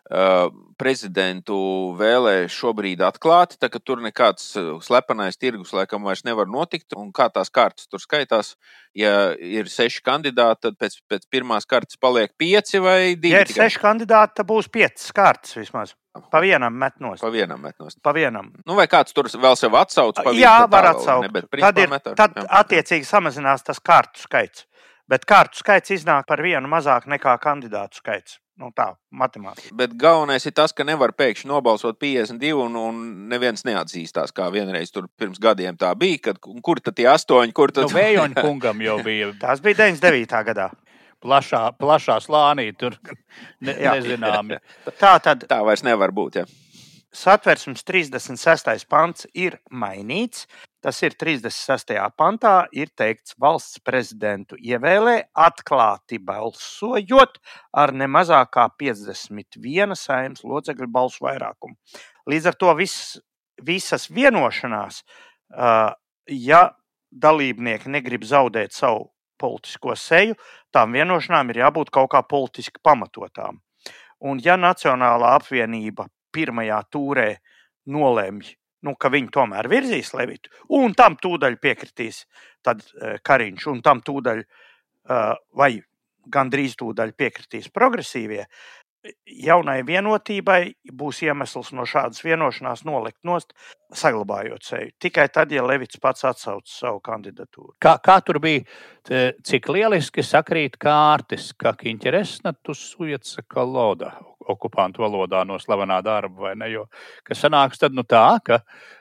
prezidentu 0.78 1.56
vēlē 1.98 2.46
šobrīd 2.52 3.00
atklāti, 3.02 3.56
tā 3.58 3.66
ka 3.72 3.80
tur 3.82 3.98
nekāds 4.04 4.52
slepenais 4.86 5.34
tirgus 5.34 5.72
laikam 5.74 6.06
vairs 6.06 6.22
nevar 6.22 6.46
notikt. 6.46 6.94
Un 6.94 7.10
kā 7.10 7.26
tās 7.32 7.50
kartes 7.50 7.88
tur 7.90 7.98
skaitās, 7.98 8.54
ja 8.94 9.34
ir 9.34 9.66
seši 9.66 10.04
kandidāti, 10.06 10.68
tad 10.68 10.78
pēc, 10.78 11.00
pēc 11.10 11.26
pirmās 11.26 11.66
kartes 11.66 11.98
paliek 11.98 12.30
pieci 12.38 12.78
vai 12.78 13.16
divi? 13.16 13.34
Ja 13.34 13.42
ir 13.42 13.50
tikai? 13.50 13.66
seši 13.66 13.82
kandidāti, 13.82 14.38
tad 14.38 14.46
būs 14.46 14.70
piecas 14.70 15.10
kartes 15.16 15.58
vismaz. 15.58 15.96
Pa 16.30 16.40
vienam 16.44 16.74
met 16.78 16.96
nost. 17.00 17.22
Pa 17.24 17.30
vienam 17.32 17.60
met 17.62 17.76
nost. 17.82 17.98
Pa 18.02 18.14
vienam. 18.16 18.52
Nu, 18.66 18.76
vai 18.78 18.86
kāds 18.90 19.14
tur 19.16 19.28
vēl 19.28 19.58
sev 19.58 19.76
atsauc? 19.78 20.22
Jā, 20.36 20.56
var 20.70 20.92
atsaukt. 20.92 21.28
Ne, 21.32 21.44
tad, 21.60 21.82
ir, 21.82 21.92
metar, 21.92 22.16
tad 22.18 22.38
jā. 22.38 22.46
attiecīgi 22.62 23.08
samazinās 23.08 23.66
tas 23.66 23.82
kārtu 23.82 24.24
skaits. 24.24 24.66
Bet 25.06 25.26
kārtu 25.28 25.60
skaits 25.60 25.94
iznāk 25.94 26.26
par 26.26 26.42
vienu 26.42 26.66
mazāk 26.70 27.06
nekā 27.10 27.36
kandidātu 27.42 28.02
skaits. 28.02 28.40
Nu, 28.56 28.70
tā 28.72 28.94
matemātika. 29.12 29.68
Bet 29.76 29.92
galvenais 30.00 30.46
ir 30.48 30.54
tas, 30.56 30.72
ka 30.72 30.84
nevar 30.88 31.12
pēkšņi 31.12 31.50
nobalsot 31.50 31.98
52, 32.00 32.54
un, 32.64 32.78
un 32.80 33.02
neviens 33.28 33.66
neatzīstās, 33.68 34.32
kā 34.32 34.46
vienreiz 34.54 34.88
tur 34.94 35.10
pirms 35.20 35.36
gadiem 35.42 35.76
tā 35.76 35.90
bija. 36.00 36.22
Kad, 36.30 36.40
kur 36.64 36.80
tad 36.80 36.96
tie 36.96 37.04
astoņi, 37.12 37.52
kur 37.52 37.74
tad? 37.76 37.90
Nu, 37.90 37.98
Vējoņa 37.98 38.40
kungam 38.46 38.80
jau 38.80 38.96
bija. 39.04 39.28
Tas 39.42 39.60
bija 39.60 39.82
99. 39.84 40.40
gadā 40.48 40.70
plašā, 41.24 41.62
plašā 41.80 42.20
slānī. 42.24 42.70
Tur 42.78 42.98
ne, 43.60 43.74
nezināmi. 43.74 44.60
Tā 45.02 45.16
tad 45.22 45.46
tā 45.50 45.62
vairs 45.66 45.84
nevar 45.86 46.14
būt. 46.16 46.40
Ja. 46.42 46.46
Satversmes 47.16 47.80
36. 47.88 48.84
pants 48.90 49.24
ir 49.32 49.56
mainīts. 49.72 50.44
Tas 50.84 51.00
ir 51.02 51.16
36. 51.18 51.96
pantā, 52.14 52.66
ir 52.70 52.92
teikts, 52.94 53.34
valsts 53.40 53.80
prezidentu 53.82 54.58
ievēlē 54.60 55.16
atklāti 55.46 56.20
balsojot 56.22 57.40
ar 57.74 57.94
ne 57.96 58.06
mazāk 58.06 58.52
kā 58.54 58.68
51 58.78 59.96
saimnes 59.98 60.44
locekļu 60.46 60.90
balsu 60.92 61.24
vairākumu. 61.26 61.74
Līdz 62.30 62.52
ar 62.52 62.60
to 62.60 62.76
viss, 62.78 63.16
visas 63.66 64.06
vienošanās, 64.12 65.00
ja 66.30 66.62
dalībnieki 67.10 67.90
negrib 67.96 68.28
zaudēt 68.28 68.76
savu 68.76 69.08
politisko 69.38 69.96
seju, 69.98 70.36
tām 70.74 70.96
vienošanām 70.96 71.52
ir 71.52 71.62
jābūt 71.64 71.92
kaut 71.94 72.10
kā 72.14 72.22
politiski 72.26 72.82
pamatotām. 72.82 73.60
Un, 74.26 74.40
ja 74.42 74.56
Nacionālā 74.56 75.34
apvienība 75.36 76.08
pirmajā 76.32 76.78
tūrē 76.92 77.28
nolemj, 77.92 78.54
nu, 78.86 78.94
ka 78.96 79.10
viņi 79.12 79.32
tomēr 79.34 79.68
virzīs 79.70 80.12
Levitu, 80.16 80.52
un 80.76 80.94
tam 80.96 81.18
tūdaļ 81.20 81.58
piekritīs 81.60 82.24
tad, 82.64 82.82
uh, 82.96 83.18
Kariņš, 83.22 83.68
un 83.72 83.82
tam 83.84 84.02
tūdaļ, 84.04 84.42
uh, 84.42 85.36
vai 85.58 85.72
gandrīz 86.32 86.74
tūdaļ 86.80 87.12
piekritīs 87.18 87.70
progresīvie, 87.74 88.46
jaunai 89.26 89.80
vienotībai 89.86 90.60
būs 90.98 91.22
iemesls 91.26 91.72
no 91.76 91.86
šādas 91.88 92.22
vienošanās 92.24 92.84
nolikt 92.86 93.18
nost, 93.26 93.52
saglabājot 93.94 94.66
seju. 94.66 94.92
Tikai 95.02 95.28
tad, 95.32 95.52
ja 95.54 95.64
Levits 95.66 96.00
pats 96.02 96.26
atsauc 96.26 96.66
savu 96.70 97.00
kandidatūru. 97.04 97.76
Kā, 97.82 97.96
kā 98.02 98.18
tur 98.26 98.40
bija, 98.42 98.64
cik 99.46 99.68
lieliski 99.70 100.24
sakrīt 100.26 100.78
kārtas, 100.82 101.52
ka 101.58 101.76
interesantus 101.86 102.88
ujats 103.00 103.38
kaloda 103.50 104.16
okupantu 104.46 105.02
valodā 105.02 105.42
no 105.46 105.58
slavenā 105.58 106.00
darba, 106.06 106.48
vai 106.48 106.54
ne? 106.58 106.68
Jo, 106.70 106.84
kas 107.26 107.40
sanāks 107.42 107.82
tad 107.82 107.96
nu 107.96 108.06
tā, 108.06 108.38
ka 108.44 108.60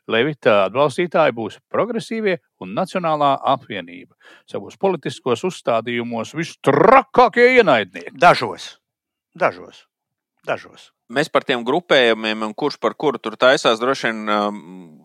Levita 0.09 0.65
atbalstītāji 0.67 1.33
būs 1.37 1.59
progresīvie 1.73 2.37
un 2.61 2.73
Nacionālā 2.77 3.35
apvienība. 3.53 4.13
Savos 4.49 4.77
politiskos 4.81 5.45
uzstādījumos 5.49 6.33
visstrakākie 6.37 7.55
ienaidnieki. 7.59 8.17
Dažos. 8.21 8.75
Dažos. 9.35 9.83
Dažos. 10.45 10.91
Mēs 11.11 11.29
par 11.29 11.43
tiem 11.45 11.63
grupējumiem, 11.65 12.47
kurš 12.57 12.77
par 12.81 12.95
kuru 12.97 13.19
tur 13.21 13.35
taisās, 13.37 13.81
droši 13.81 14.09
vien 14.09 14.29
um, 14.29 14.61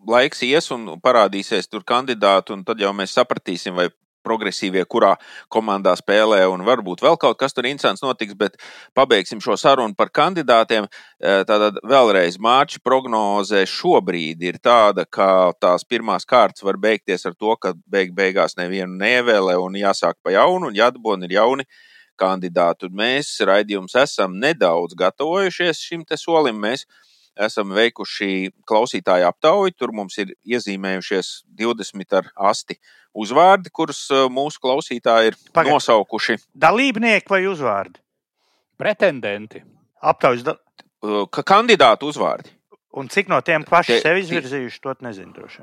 laiks 0.08 0.44
ies 0.46 0.70
un 0.72 0.86
parādīsies 1.02 1.68
tur 1.68 1.84
kandidāti, 1.84 2.54
un 2.54 2.62
tad 2.64 2.80
jau 2.80 2.92
mēs 2.96 3.16
sapratīsim, 3.16 3.74
vai 3.76 3.88
progresīvie, 4.24 4.84
kurā 4.88 5.14
komandā 5.52 5.94
spēlē, 5.98 6.42
un 6.52 6.64
varbūt 6.66 7.02
vēl 7.04 7.16
kaut 7.20 7.38
kas 7.40 7.56
tur 7.56 7.68
interesants 7.68 8.04
notiks, 8.04 8.36
bet 8.38 8.58
pabeigsim 8.96 9.40
šo 9.40 9.56
sarunu 9.60 9.96
par 9.96 10.12
kandidātiem. 10.12 10.88
Eh, 11.20 11.42
tātad 11.48 11.80
vēlreiz 11.88 12.36
Mārķa 12.40 12.82
prognoze 12.84 13.64
šobrīd 13.68 14.44
ir 14.44 14.60
tāda, 14.62 15.06
ka 15.08 15.52
tās 15.60 15.86
pirmās 15.88 16.28
kārtas 16.28 16.64
var 16.66 16.76
beigties 16.80 17.26
ar 17.26 17.36
to, 17.36 17.56
ka 17.56 17.74
beig 17.88 18.12
beigās 18.16 18.56
nevienu 18.60 18.92
nevēlē 19.00 19.56
un 19.60 19.80
jāsāk 19.80 20.20
pa 20.22 20.36
jaunu, 20.36 20.68
un 20.68 20.76
jādabūna 20.76 21.28
ir 21.28 21.38
jauni 21.40 21.68
kandidātu. 22.20 22.90
Mēs 22.92 23.32
raidījums 23.46 23.96
esam 23.98 24.36
nedaudz 24.40 24.96
gatavojušies 24.98 25.80
šim 25.86 26.04
te 26.04 26.18
solim. 26.20 26.60
Mēs 26.60 26.84
esam 27.40 27.72
veikuši 27.76 28.50
klausītāju 28.68 29.28
aptauju. 29.30 29.74
Tur 29.76 29.94
mums 29.96 30.18
ir 30.22 30.34
iezīmējušies 30.44 31.32
20 31.58 32.18
ar 32.20 32.30
asti 32.52 32.78
uzvārdi, 33.16 33.72
kurus 33.74 34.04
uh, 34.14 34.28
mūsu 34.32 34.62
klausītāji 34.62 35.32
ir 35.32 35.40
Pagad. 35.54 35.74
nosaukuši. 35.74 36.38
Dalībnieki 36.54 37.32
vai 37.32 37.42
uzvārdi? 37.50 38.00
Pretendenti. 38.80 39.64
Aptaujas 40.00 40.46
da... 40.46 40.56
Uh, 41.00 41.26
kandidātu 41.28 42.10
uzvārdi. 42.12 42.52
Un 43.00 43.08
cik 43.10 43.28
no 43.30 43.38
tiem 43.46 43.64
paši 43.66 44.00
sevi 44.02 44.24
izvirzījuši, 44.24 44.80
to 44.82 44.94
nezinu. 45.06 45.32
Droši. 45.36 45.62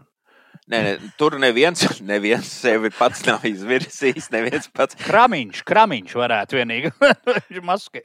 Nē, 0.68 0.80
ne, 0.84 1.11
tur 1.15 1.38
neviens, 1.39 1.80
neviens 2.03 2.47
sevi 2.59 2.89
pats 2.91 3.22
nav 3.24 3.45
izvirzījis. 3.47 4.26
Neviens 4.34 4.68
pats. 4.76 4.97
Kramiņš, 4.99 5.61
kramiņš 5.68 6.15
varētu 6.20 6.59
vienīgi. 6.59 6.91
Viņš 7.47 7.61
maskē. 7.63 8.01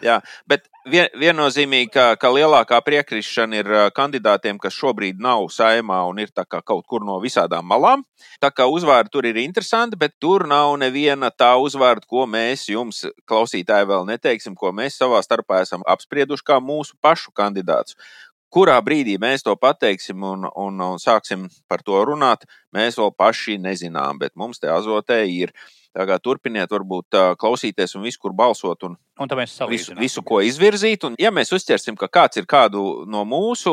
Jā, 0.00 0.14
bet 0.48 0.64
vien, 0.88 1.10
viennozīmīgi, 1.20 1.90
ka, 1.92 2.06
ka 2.20 2.30
lielākā 2.32 2.78
priekrišana 2.86 3.60
ir 3.60 3.68
kandidātiem, 3.96 4.56
kas 4.62 4.76
šobrīd 4.78 5.20
nav 5.20 5.50
saimā 5.52 6.00
un 6.08 6.22
ir 6.22 6.32
kaut 6.48 6.86
kur 6.88 7.04
no 7.04 7.18
visādām 7.20 7.68
malām. 7.68 8.06
Tā 8.40 8.48
kā 8.56 8.64
uzvārdi 8.72 9.12
tur 9.12 9.28
ir 9.28 9.36
interesanti, 9.42 9.98
bet 10.00 10.16
tur 10.16 10.46
nav 10.48 10.78
neviena 10.80 11.28
tā 11.28 11.50
uzvārda, 11.60 12.08
ko 12.08 12.24
mēs 12.24 12.70
jums, 12.72 13.04
klausītāji, 13.28 13.90
vēl 13.92 14.08
neteiksim, 14.08 14.56
ko 14.56 14.72
mēs 14.72 14.96
savā 14.96 15.20
starpā 15.26 15.60
esam 15.66 15.84
apsprieduši 15.84 16.46
kā 16.46 16.56
mūsu 16.62 16.96
pašu 17.04 17.36
kandidātus. 17.36 18.00
Kurā 18.48 18.78
brīdī 18.80 19.18
mēs 19.20 19.44
to 19.44 19.52
pateiksim 19.60 20.22
un, 20.24 20.46
un, 20.56 20.78
un 20.80 21.00
sāksim 21.02 21.48
par 21.68 21.82
to 21.84 21.98
runāt, 22.08 22.46
mēs 22.72 22.96
vēl 22.96 23.12
paši 23.12 23.58
nezinām, 23.60 24.20
bet 24.22 24.32
mums 24.40 24.62
te 24.62 24.70
azotē 24.72 25.20
ir. 25.28 25.52
Tagad 25.96 26.22
turpiniet, 26.22 26.70
varbūt 26.70 27.16
klausīties 27.40 27.96
un 27.96 28.04
visu, 28.06 28.20
kur 28.22 28.34
balsot. 28.36 28.84
Un, 28.86 28.94
un 29.18 29.30
visu, 29.72 29.96
visu, 29.98 30.22
ko 30.22 30.38
izvirzīt. 30.44 31.04
Un, 31.08 31.16
ja 31.18 31.32
mēs 31.34 31.50
uztversim, 31.56 31.96
ka 31.98 32.06
kāds 32.12 32.38
ir 32.38 32.46
kādu 32.46 32.84
no 33.08 33.24
mūsu 33.26 33.72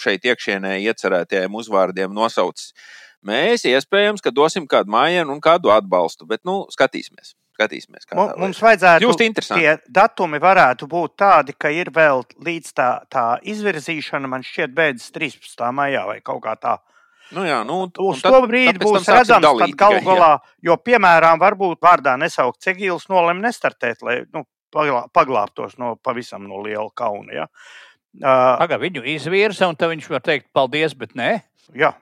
šeit 0.00 0.26
iekšienē 0.26 0.74
iecerētajiem 0.88 1.60
uzvārdiem 1.60 2.16
nosaucis, 2.16 2.72
mēs 3.24 3.68
iespējams, 3.68 4.24
dosim 4.34 4.66
kādu 4.66 4.90
mājienu 4.96 5.36
un 5.36 5.44
kādu 5.44 5.70
atbalstu. 5.76 6.26
Bet, 6.26 6.42
nu, 6.48 6.64
skatīsimies. 6.72 7.36
Skatīsimies, 7.56 8.04
kā 8.04 8.16
mums, 8.18 8.34
mums 8.36 8.58
vajadzētu 8.60 9.08
būt 9.08 9.38
tie 9.48 9.70
datumi, 9.88 10.40
varētu 10.42 10.88
būt 10.92 11.14
tādi, 11.22 11.54
ka 11.56 11.70
ir 11.72 11.88
vēl 11.94 12.26
līdz 12.44 12.74
tā, 12.76 12.88
tā 13.12 13.24
izvirzīšana, 13.48 14.28
man 14.28 14.44
šķiet, 14.44 14.74
beidzas 14.76 15.08
13. 15.14 15.64
maijā 15.72 16.04
vai 16.08 16.18
kaut 16.24 16.42
kā 16.44 16.52
tā. 16.60 16.74
Nu 17.34 17.42
jā, 17.46 17.62
nu, 17.66 17.78
Uz 18.06 18.20
to 18.22 18.42
brīdi 18.44 18.78
būs 18.82 19.08
redzams, 19.08 19.48
kad 19.58 19.72
galu 19.80 20.02
galā, 20.04 20.34
jo, 20.62 20.76
piemēram, 20.78 21.40
varbūt 21.42 21.80
vārdā 21.82 22.14
nesaukt 22.20 22.60
Cegīls 22.62 23.08
nolem 23.10 23.40
nestartēt, 23.42 24.04
lai 24.06 24.20
nu, 24.36 24.44
paglābtos 25.16 25.78
no 25.80 25.96
pavisam 25.96 26.44
no 26.46 26.60
liela 26.62 26.90
kauna. 26.94 27.32
Ja? 27.32 27.48
Uh, 28.20 28.56
Aga, 28.64 28.78
viņu 28.84 29.02
izvirza, 29.16 29.68
un 29.68 29.80
tad 29.80 29.94
viņš 29.94 30.10
var 30.12 30.22
teikt 30.24 30.52
paldies, 30.54 30.94
bet 30.96 31.16
nē. 31.18 31.32
Jā, 31.76 31.94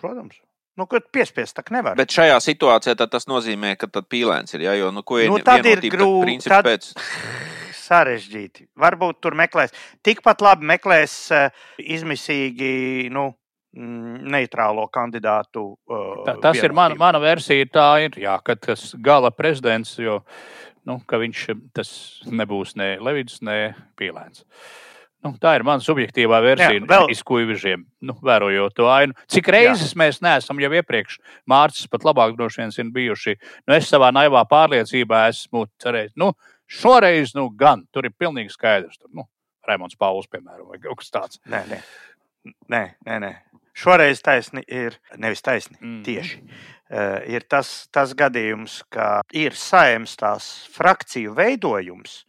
protams. 0.00 0.40
Nu, 0.78 0.88
kad 0.90 1.06
piespiest, 1.14 1.54
tā 1.54 1.62
nevar. 1.74 1.94
Bet 1.98 2.10
šajā 2.14 2.40
situācijā 2.42 2.96
tas 2.98 3.28
nozīmē, 3.30 3.76
ka 3.78 3.86
tad 3.90 4.08
pīlēns 4.10 4.56
ir. 4.56 4.66
Ja, 4.66 4.74
jo, 4.78 4.90
nu, 4.94 5.04
nu, 5.30 5.38
tad 5.44 5.66
ir 5.70 5.84
grūti. 5.92 6.40
Tad... 6.48 6.66
Pēc... 6.66 6.90
Sarežģīti. 7.84 8.66
Varbūt 8.80 9.20
tur 9.22 9.36
meklēs. 9.38 9.74
Tikpat 10.02 10.42
labi 10.42 10.66
meklēs 10.72 11.14
uh, 11.36 11.64
izmisīgi. 11.78 13.10
Nu, 13.14 13.28
mm, 13.76 14.24
Neitrālo 14.34 14.88
kandidātu. 14.90 15.66
Uh, 15.84 16.24
tā, 16.24 16.38
tas 16.40 16.56
vienotību. 16.56 16.70
ir 16.70 16.76
mana, 16.80 16.98
mana 16.98 17.20
versija. 17.22 17.68
Tā 17.70 17.88
ir, 18.06 18.18
jā, 18.24 18.38
ka 18.42 18.56
tas 18.56 18.88
gala 19.04 19.30
prezidents, 19.34 19.94
jo 20.00 20.22
nu, 20.88 20.98
viņš 21.06 21.44
tas 21.76 21.92
nebūs 22.26 22.74
ne 22.80 22.94
Levids, 23.04 23.44
ne 23.46 23.76
Pīlēns. 24.00 24.42
Uh, 24.42 24.93
Nu, 25.24 25.32
tā 25.40 25.54
ir 25.56 25.62
mana 25.64 25.80
subjektīvā 25.80 26.38
versija. 26.44 26.76
Jā, 26.76 26.84
vēl... 26.88 27.06
Izkuivižiem, 27.14 27.86
nu, 28.04 28.14
vērojot 28.26 28.74
to 28.76 28.88
ainu. 28.92 29.16
Cik 29.32 29.48
reizes 29.54 29.94
Jā. 29.94 30.00
mēs 30.02 30.20
neesam 30.24 30.58
jau 30.60 30.68
iepriekš, 30.76 31.16
Mārcis 31.48 31.88
pat 31.88 32.04
labāk 32.04 32.34
droši 32.36 32.60
vien 32.60 32.74
ir 32.82 32.90
bijuši. 32.92 33.36
Nu, 33.64 33.76
es 33.78 33.88
savā 33.88 34.10
naivā 34.12 34.42
pārliecībā 34.50 35.22
esmu 35.30 35.64
cerējis, 35.80 36.12
nu, 36.20 36.34
šoreiz 36.68 37.32
nu, 37.38 37.46
gan 37.56 37.86
tur 37.88 38.04
ir 38.04 38.12
pilnīgi 38.12 38.52
skaidrs. 38.52 39.00
Tur, 39.00 39.14
nu, 39.16 39.24
Raimons 39.64 39.96
Pauls, 39.96 40.28
piemēram, 40.28 40.68
vai 40.68 40.82
kaut 40.84 41.00
kas 41.00 41.10
tāds. 41.16 41.40
Nē, 41.48 41.64
nē, 41.72 41.80
nē, 42.68 42.84
nē. 43.08 43.18
nē. 43.24 43.34
Šoreiz 43.74 44.20
taisni 44.22 44.60
ir 44.70 45.00
nevis 45.18 45.40
taisni, 45.42 45.80
mm. 45.80 46.02
tieši. 46.06 46.36
Uh, 46.94 47.16
ir 47.32 47.48
tas, 47.50 47.88
tas 47.90 48.12
gadījums, 48.14 48.82
ka 48.92 49.24
ir 49.34 49.56
saimnes 49.58 50.14
tās 50.20 50.52
frakciju 50.76 51.32
veidojums, 51.34 52.20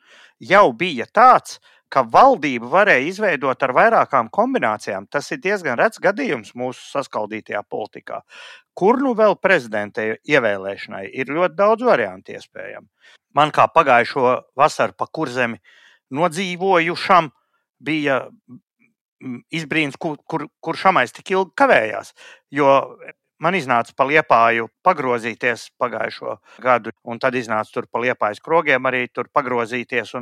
jau 0.42 0.70
bija 0.74 1.06
tāds, 1.14 1.60
uh, 1.60 1.75
ka 1.94 2.04
valdību 2.12 2.70
varēja 2.72 3.08
izveidot 3.10 3.64
ar 3.64 3.74
vairākām 3.76 4.30
kombinācijām. 4.34 5.08
Tas 5.12 5.30
ir 5.32 5.42
diezgan 5.44 5.78
rets 5.80 6.02
gadījums 6.02 6.54
mūsu 6.58 6.82
saskaldītajā 6.92 7.62
politikā. 7.70 8.22
Kur 8.76 9.00
nu 9.04 9.14
vēl 9.16 9.38
prezidenta 9.40 10.04
ievēlēšanai 10.18 11.06
ir 11.14 11.32
ļoti 11.32 11.56
daudz 11.56 11.88
variantu 11.88 12.36
iespējami. 12.36 12.88
Man 13.36 13.52
kā 13.56 13.68
pagājušo 13.72 14.36
vasaru 14.58 14.96
pa 14.98 15.08
kurzemi 15.12 15.62
nodzīvojušam 16.16 17.32
bija 17.86 18.22
izbrīns, 19.56 19.98
kur, 20.00 20.18
kur, 20.28 20.48
kur 20.62 20.78
šamais 20.80 21.14
tik 21.16 21.32
ilgi 21.34 21.56
kavējās. 21.58 22.12
Jo 22.54 22.72
man 23.40 23.58
iznāca 23.58 23.94
pa 23.98 24.08
liepāju 24.08 24.70
pagrozīties 24.86 25.70
pagājušo 25.82 26.38
gadu, 26.64 26.94
un 27.04 27.20
tad 27.20 27.36
iznāca 27.36 27.78
tur 27.80 27.88
pa 27.92 28.02
liepājas 28.04 28.42
krogiem 28.44 28.88
arī 28.90 29.08
tur 29.14 29.30
pagrozīties. 29.34 30.16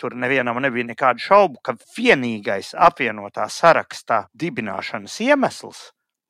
Tur 0.00 0.14
nevienam 0.18 0.56
nebija 0.62 0.88
nekādu 0.88 1.20
šaubu, 1.20 1.60
ka 1.62 1.74
vienīgais 1.94 2.72
apvienotā 2.74 3.44
sarakstā 3.52 4.24
dibināšanas 4.34 5.18
iemesls 5.22 5.82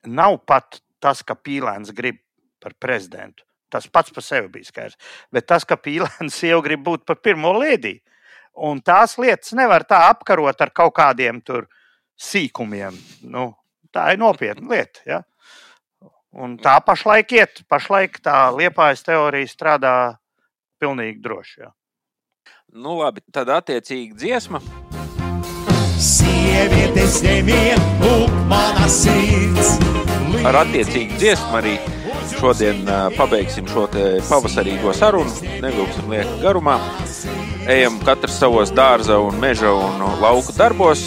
nav 0.07 0.41
pat 0.47 0.81
tas, 1.01 1.23
ka 1.23 1.37
Pīlēns 1.39 1.95
grib 1.95 2.19
par 2.63 2.75
prezidentu. 2.79 3.47
Tas 3.73 3.87
pats 3.89 4.13
par 4.13 4.25
sevi 4.27 4.51
bija 4.53 4.69
skaidrs. 4.69 4.99
Bet 5.33 5.47
tas, 5.49 5.65
ka 5.65 5.79
Pīlēns 5.81 6.43
jau 6.51 6.61
grib 6.65 6.83
būt 6.85 7.07
par 7.09 7.23
pirmo 7.25 7.55
lēdiju, 7.57 8.03
un 8.69 8.83
tās 8.85 9.17
lietas 9.23 9.55
nevar 9.57 9.87
tā 9.89 10.03
apkarot 10.11 10.61
ar 10.61 10.75
kaut 10.75 10.95
kādiem 10.99 11.41
tur 11.41 11.69
sīkumiem. 12.21 12.99
Nu, 13.33 13.53
tā 13.95 14.11
ir 14.13 14.21
nopietna 14.21 14.75
lieta. 14.75 15.07
Ja? 15.09 15.23
Un 16.33 16.57
tā 16.57 16.79
pašlaik 16.81 17.33
iet, 17.37 17.61
pašlaik 17.69 18.17
tā 18.25 18.49
liepājas 18.57 19.05
teorija 19.05 19.51
strādā 19.51 19.95
pilnīgi 20.81 21.21
droši. 21.21 21.59
Jā. 21.61 21.73
Nu, 22.73 22.97
labi, 23.03 23.21
tad 23.29 23.51
attiecīgi 23.53 24.17
dziesma. 24.17 24.63
Sieviete 26.01 27.05
zemē, 27.19 27.77
lūk, 28.01 28.33
mana 28.49 28.89
sirds. 28.91 29.77
Ar 30.43 30.63
attiecīgu 30.65 31.21
dziesmu 31.21 31.59
arī 31.61 31.77
Šodien 32.31 32.85
pabeigsim 33.17 33.67
šo 33.71 33.85
pavasarīgo 34.29 34.93
sarunu, 34.97 35.31
nevilksim 35.63 36.11
lieku 36.11 36.39
garumā. 36.43 36.77
Ejam 37.71 37.99
katrs 38.07 38.39
savos 38.43 38.73
dārza, 38.75 39.19
un 39.23 39.39
meža 39.43 39.71
un 39.75 40.03
lauka 40.23 40.55
darbos. 40.57 41.03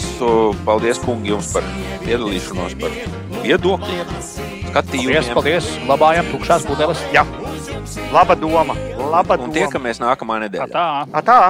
Paldies, 0.64 1.00
kungi, 1.04 1.32
jums 1.34 1.50
par 1.56 1.66
piedalīšanos, 2.04 2.76
par 2.80 2.94
viedokļiem, 3.44 4.12
skatījumiem. 4.70 5.30
Paldies, 5.32 5.32
paldies. 5.36 5.70
Labājam, 5.90 6.30
tukšās 6.32 6.66
pudeles. 6.68 7.02
Jā, 7.14 7.26
laba 8.14 8.36
doma. 8.38 8.76
Laba 9.06 9.36
Un 9.36 9.48
doma. 9.48 9.54
tiekamies 9.54 10.00
nākamā 10.02 10.40
nedēļā. 10.46 10.70
Tā. 10.72 10.86
A, 11.12 11.22
tā. 11.22 11.40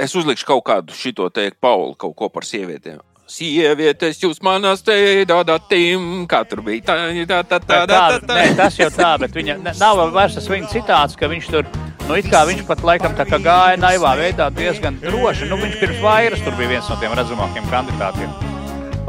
Es 0.00 0.14
uzlikšu 0.18 0.46
kaut 0.48 0.64
kādu 0.66 0.94
šito 0.96 1.28
teikt, 1.30 1.58
Pauli, 1.62 1.94
kaut 2.00 2.14
ko 2.18 2.28
par 2.32 2.46
sievietēm. 2.48 3.00
Sievietes, 3.30 4.18
jūs 4.20 4.40
manās 4.44 4.82
te 4.84 4.94
dadatim, 5.28 6.26
kā 6.28 6.42
tur 6.48 6.60
bija. 6.66 6.82
Tā, 6.90 6.96
tā, 7.28 7.38
tā, 7.46 7.58
tā, 7.62 7.78
tā, 7.86 7.86
Tā, 7.86 8.18
tā, 8.26 8.34
nē, 8.36 8.46
tas 8.58 8.76
jau 8.76 8.90
tā, 8.92 9.12
bet 9.22 9.32
viņa 9.38 9.56
ne- 9.62 9.74
nav 9.78 10.02
vairs 10.12 10.34
tas 10.36 10.48
viņa 10.50 10.68
citāts, 10.72 11.16
ka 11.16 11.30
viņš 11.30 11.46
tur, 11.54 11.64
nu, 12.08 12.16
it 12.18 12.26
kā 12.28 12.42
viņš 12.48 12.64
pat 12.68 12.82
laikam 12.84 13.14
tā 13.16 13.24
kā 13.30 13.38
gāja 13.40 13.78
naivā 13.80 14.16
veidā 14.18 14.50
diezgan 14.52 14.98
droši. 15.00 15.48
Nu, 15.48 15.56
viņš 15.56 15.78
pirms 15.80 16.02
vairas 16.02 16.42
tur 16.44 16.58
bija 16.58 16.74
viens 16.74 16.88
no 16.90 16.96
tiem 17.00 17.14
redzamākiem 17.16 17.70
kandidātiem. 17.70 18.34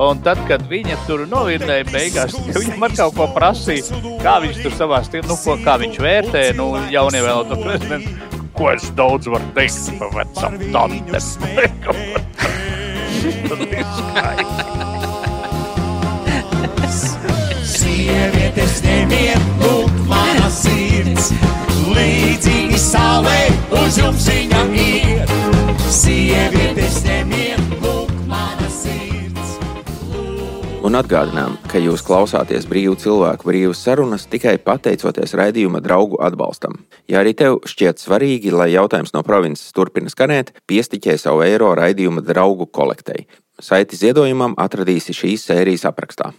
Un 0.03 0.21
tad, 0.25 0.39
kad 0.47 0.63
viņa 0.69 0.95
tur 1.05 1.25
novirzēja 1.29 1.85
beigās, 1.91 2.33
viņam 2.55 2.85
ar 2.87 2.95
kaut 2.97 3.13
ko 3.17 3.27
prasīja, 3.35 3.99
kā 4.23 4.39
viņš 4.41 4.61
tur 4.63 4.77
savā 4.77 5.03
stilā, 5.05 5.27
nu, 5.29 5.37
ko, 5.37 5.57
kā 5.61 5.75
viņš 5.81 5.99
vērtē, 6.01 6.45
nu, 6.57 6.71
jaunievēlēto 6.93 7.59
prezidentu. 7.61 8.15
Ko 8.53 8.69
es 8.69 8.85
daudz 8.93 9.25
varu 9.33 9.45
teikt 9.57 9.91
par 9.99 10.09
vecam 10.13 10.57
tandem? 10.73 11.13
Sievietes 17.63 18.81
nevien 18.83 19.45
lūk 19.61 19.93
mana 20.09 20.49
sirds, 20.51 21.31
līdzīgi 21.95 22.79
saulē 22.83 23.39
uz 23.79 24.01
jums 24.01 24.27
viņa 24.27 24.65
ir. 24.87 25.31
Sievietes 25.87 26.52
Un 30.83 30.97
atgādinām, 30.99 31.53
ka 31.71 31.79
jūs 31.79 32.01
klausāties 32.03 32.65
brīvu 32.67 32.97
cilvēku 32.99 33.47
brīvas 33.47 33.79
sarunas 33.85 34.25
tikai 34.27 34.57
pateicoties 34.59 35.31
raidījuma 35.39 35.79
draugu 35.79 36.19
atbalstam. 36.19 36.75
Ja 37.07 37.21
arī 37.21 37.31
tev 37.39 37.61
šķiet 37.71 38.03
svarīgi, 38.03 38.51
lai 38.51 38.73
jautājums 38.73 39.15
no 39.15 39.21
provinces 39.23 39.71
turpina 39.71 40.11
skanēt, 40.11 40.51
piestiķē 40.67 41.15
savu 41.21 41.45
eiro 41.47 41.71
raidījuma 41.79 42.25
draugu 42.27 42.67
kolektei. 42.67 43.29
Saiti 43.63 43.95
ziedojumam 43.95 44.57
atradīsi 44.59 45.15
šīs 45.15 45.47
sērijas 45.47 45.87
aprakstā. 45.87 46.33